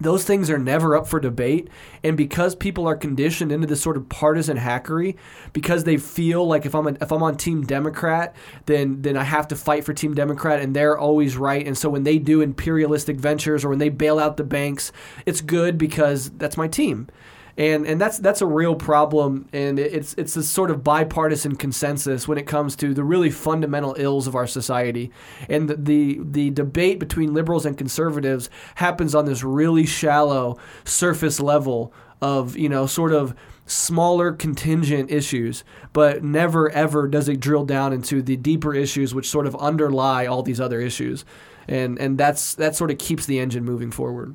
[0.01, 1.69] those things are never up for debate.
[2.03, 5.17] And because people are conditioned into this sort of partisan hackery,
[5.53, 8.35] because they feel like if I'm a, if I'm on Team Democrat,
[8.67, 11.65] then then I have to fight for Team Democrat, and they're always right.
[11.65, 14.91] And so when they do imperialistic ventures or when they bail out the banks,
[15.27, 17.09] it's good because that's my team
[17.57, 22.27] and and that's that's a real problem, and it's it's a sort of bipartisan consensus
[22.27, 25.13] when it comes to the really fundamental ills of our society,
[25.49, 31.39] and the the, the debate between liberals and conservatives happens on this really shallow surface
[31.39, 33.37] level of you know sort of
[33.67, 39.31] smaller contingent issues, but never ever does it drill down into the deeper issues which
[39.31, 41.25] sort of underlie all these other issues.
[41.69, 44.35] And and that's that sort of keeps the engine moving forward.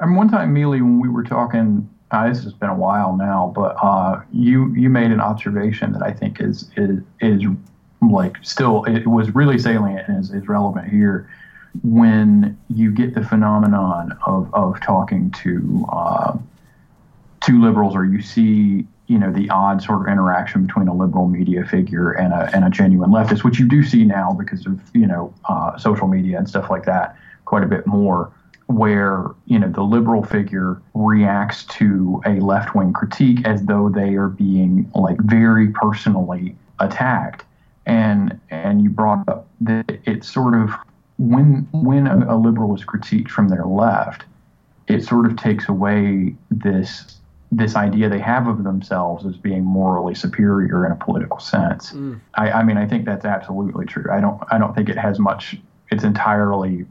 [0.00, 3.16] I mean, one time, Mealy, when we were talking, uh, this has been a while
[3.16, 7.42] now, but uh, you you made an observation that I think is is is
[8.02, 11.28] like still it was really salient and is, is relevant here
[11.82, 16.36] when you get the phenomenon of, of talking to uh,
[17.40, 21.28] two liberals or you see you know the odd sort of interaction between a liberal
[21.28, 24.80] media figure and a, and a genuine leftist which you do see now because of
[24.94, 28.32] you know uh, social media and stuff like that quite a bit more
[28.66, 34.28] where you know the liberal figure reacts to a left-wing critique as though they are
[34.28, 37.44] being like very personally attacked
[37.86, 40.70] and and you brought up that it's sort of
[41.18, 44.24] when when a, a liberal is critiqued from their left
[44.88, 47.20] it sort of takes away this
[47.56, 51.92] this idea they have of themselves as being morally superior in a political sense.
[51.92, 52.20] Mm.
[52.34, 54.10] I, I, mean, I think that's absolutely true.
[54.10, 55.56] I don't, I don't think it has much.
[55.90, 56.86] It's entirely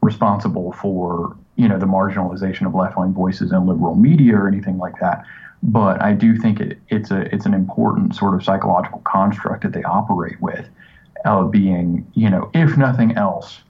[0.00, 4.98] responsible for you know the marginalization of left-wing voices in liberal media or anything like
[5.00, 5.24] that.
[5.62, 9.72] But I do think it, it's a it's an important sort of psychological construct that
[9.72, 10.68] they operate with,
[11.24, 13.60] of being you know if nothing else,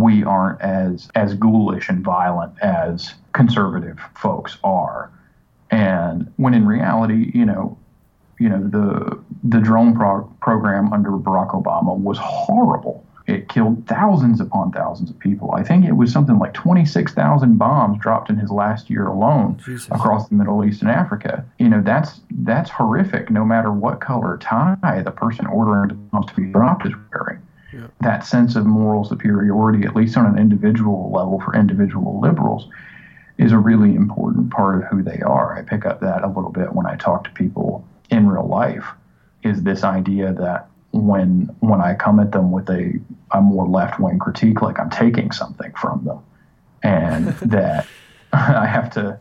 [0.00, 5.10] we aren't as as ghoulish and violent as conservative folks are,
[5.70, 7.76] and when in reality, you know,
[8.38, 14.40] you know the the drone pro- program under Barack Obama was horrible it killed thousands
[14.40, 15.52] upon thousands of people.
[15.52, 19.88] I think it was something like 26,000 bombs dropped in his last year alone Jesus.
[19.90, 21.44] across the Middle East and Africa.
[21.58, 26.26] You know, that's that's horrific no matter what color tie the person ordering the bombs
[26.26, 27.42] to be dropped is wearing.
[27.72, 27.88] Yeah.
[28.00, 32.68] That sense of moral superiority, at least on an individual level for individual liberals,
[33.38, 35.58] is a really important part of who they are.
[35.58, 38.86] I pick up that a little bit when I talk to people in real life
[39.42, 42.98] is this idea that when when I come at them with a,
[43.32, 46.18] a more left wing critique, like I'm taking something from them,
[46.82, 47.86] and that
[48.32, 49.18] I have to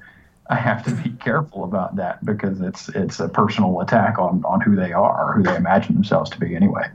[0.48, 4.62] I have to be careful about that because it's it's a personal attack on on
[4.62, 6.90] who they are, who they imagine themselves to be anyway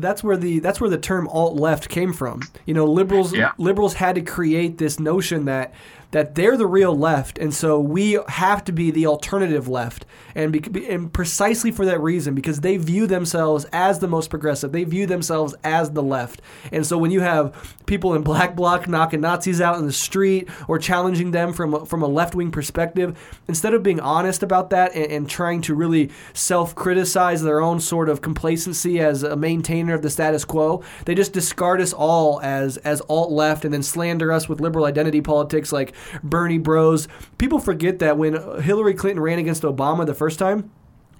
[0.00, 2.42] that's where the that's where the term alt left came from.
[2.66, 3.52] You know, liberals yeah.
[3.58, 5.74] liberals had to create this notion that
[6.12, 10.04] that they're the real left, and so we have to be the alternative left,
[10.34, 14.72] and, be, and precisely for that reason, because they view themselves as the most progressive,
[14.72, 16.42] they view themselves as the left,
[16.72, 20.48] and so when you have people in black bloc knocking Nazis out in the street
[20.68, 24.94] or challenging them from from a left wing perspective, instead of being honest about that
[24.94, 29.94] and, and trying to really self criticize their own sort of complacency as a maintainer
[29.94, 33.82] of the status quo, they just discard us all as as alt left and then
[33.82, 37.08] slander us with liberal identity politics like Bernie Bros.
[37.38, 40.70] People forget that when Hillary Clinton ran against Obama the first time,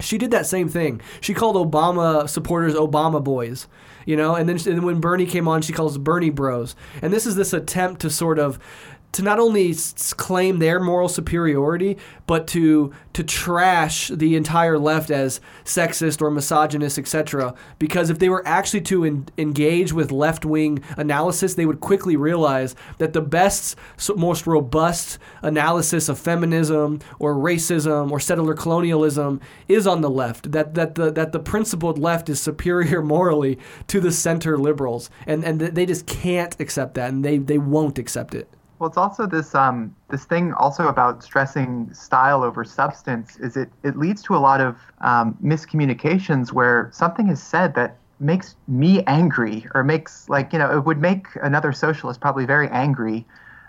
[0.01, 1.01] she did that same thing.
[1.20, 3.68] She called Obama supporters Obama boys,
[4.07, 6.74] you know, and then and when Bernie came on, she calls Bernie bros.
[7.03, 8.59] And this is this attempt to sort of
[9.13, 9.75] to not only
[10.17, 16.99] claim their moral superiority, but to to trash the entire left as sexist or misogynist,
[16.99, 17.55] etc.
[17.79, 22.15] Because if they were actually to en- engage with left wing analysis, they would quickly
[22.17, 23.77] realize that the best,
[24.17, 30.53] most robust analysis of feminism or racism or settler colonialism is on the left.
[30.53, 33.59] That that the that the principled left is superior morally
[33.89, 37.99] to the center liberals, and and they just can't accept that, and they they won't
[37.99, 38.49] accept it.
[38.81, 43.37] Well, it's also this um, this thing also about stressing style over substance.
[43.37, 47.99] Is it it leads to a lot of um, miscommunications where something is said that
[48.20, 52.68] makes me angry or makes like you know it would make another socialist probably very
[52.70, 53.26] angry.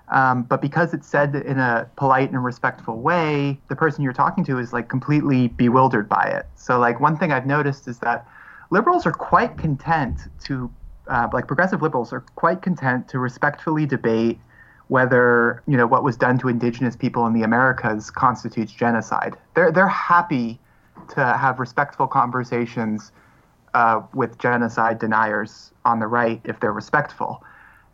[0.07, 4.45] Um, but because it's said in a polite and respectful way, the person you're talking
[4.45, 6.47] to is like completely bewildered by it.
[6.55, 8.25] So like one thing I've noticed is that
[8.69, 10.71] liberals are quite content to
[11.09, 14.39] uh, like progressive liberals are quite content to respectfully debate
[14.91, 19.37] whether you know what was done to indigenous people in the Americas constitutes genocide.
[19.55, 20.59] They're they're happy
[21.11, 23.13] to have respectful conversations
[23.73, 27.41] uh, with genocide deniers on the right if they're respectful.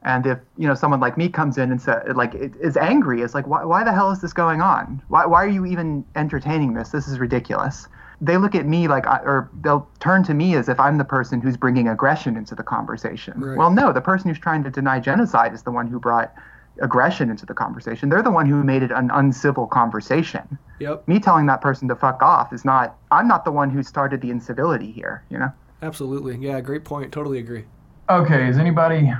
[0.02, 3.36] And if you know someone like me comes in and say, like is angry, it's
[3.36, 5.00] like why, why the hell is this going on?
[5.08, 6.89] Why, why are you even entertaining this?
[6.89, 7.88] This is ridiculous.
[8.22, 11.41] They look at me like, or they'll turn to me as if I'm the person
[11.41, 13.39] who's bringing aggression into the conversation.
[13.39, 13.56] Right.
[13.56, 16.34] Well, no, the person who's trying to deny genocide is the one who brought
[16.82, 18.09] aggression into the conversation.
[18.09, 20.57] They're the one who made it an uncivil conversation.
[20.80, 21.07] Yep.
[21.07, 22.97] Me telling that person to fuck off is not.
[23.11, 25.23] I'm not the one who started the incivility here.
[25.30, 25.51] You know.
[25.82, 26.38] Absolutely.
[26.38, 26.59] Yeah.
[26.61, 27.11] Great point.
[27.11, 27.65] Totally agree.
[28.09, 28.45] Okay.
[28.45, 29.11] Has anybody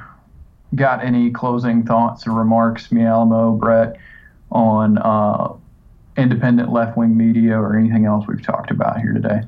[0.76, 3.98] got any closing thoughts or remarks, Me Alamo, Breht,
[4.52, 5.54] on uh,
[6.18, 9.42] independent left wing media or anything else we've talked about here today.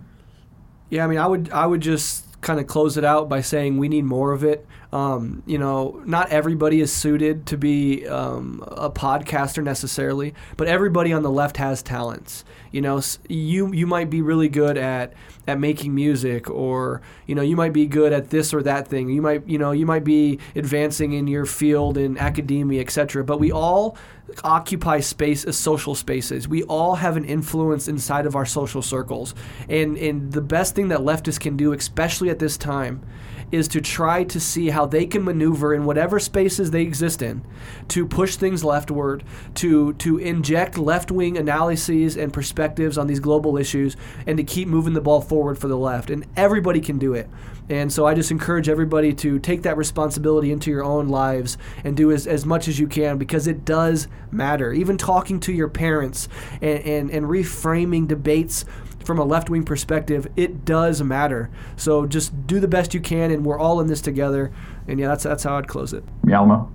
[0.89, 3.77] Yeah, I mean, I would I would just kind of close it out by saying
[3.77, 4.65] we need more of it.
[4.91, 11.13] Um, you know, not everybody is suited to be um, a podcaster necessarily, but everybody
[11.13, 12.45] on the left has talents.
[12.71, 15.13] You know, you you might be really good at
[15.47, 19.09] at making music, or you know, you might be good at this or that thing.
[19.09, 23.23] You might you know you might be advancing in your field in academia, etc.
[23.23, 23.97] But we all
[24.43, 26.47] occupy space as social spaces.
[26.47, 29.35] We all have an influence inside of our social circles,
[29.67, 33.03] and and the best thing that leftists can do, especially at this time,
[33.51, 37.41] is to try to see how they can maneuver in whatever spaces they exist in
[37.87, 39.23] to push things leftward,
[39.55, 43.95] to to inject left-wing analyses and perspectives on these global issues,
[44.27, 46.09] and to keep moving the ball forward for the left.
[46.09, 47.29] And everybody can do it.
[47.69, 51.95] And so I just encourage everybody to take that responsibility into your own lives and
[51.95, 54.73] do as, as much as you can because it does matter.
[54.73, 56.27] Even talking to your parents
[56.61, 58.65] and, and, and reframing debates
[59.09, 61.49] from a left wing perspective, it does matter.
[61.75, 64.51] So just do the best you can, and we're all in this together.
[64.87, 66.03] And yeah, that's that's how I'd close it.
[66.25, 66.71] Yalmo.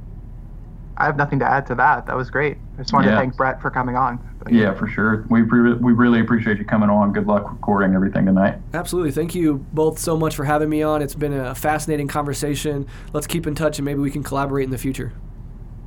[0.96, 2.06] I have nothing to add to that.
[2.06, 2.56] That was great.
[2.74, 3.14] I just wanted yeah.
[3.14, 4.18] to thank Breht for coming on.
[4.40, 5.24] But, yeah, for sure.
[5.30, 7.12] We pre- we really appreciate you coming on.
[7.12, 8.58] Good luck recording everything tonight.
[8.72, 9.12] Absolutely.
[9.12, 11.02] Thank you both so much for having me on.
[11.02, 12.88] It's been a fascinating conversation.
[13.12, 15.12] Let's keep in touch and maybe we can collaborate in the future.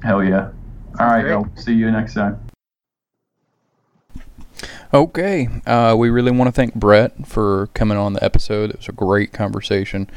[0.02, 0.52] Hell yeah.
[0.98, 2.40] All right, I'll see you next time.
[4.94, 8.70] Okay, uh, we really want to thank Breht for coming on the episode.
[8.70, 10.10] It was a great conversation.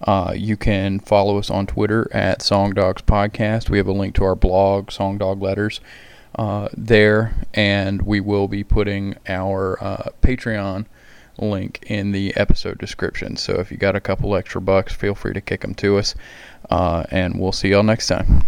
[0.00, 3.70] Uh, you can follow us on Twitter at Song Dogs Podcast.
[3.70, 5.80] We have a link to our blog, Song Dog Letters,
[6.34, 10.86] uh, there, and we will be putting our uh, Patreon
[11.38, 13.36] link in the episode description.
[13.36, 16.16] So if you got a couple extra bucks, feel free to kick them to us,
[16.68, 18.44] uh, and we'll see y'all next time.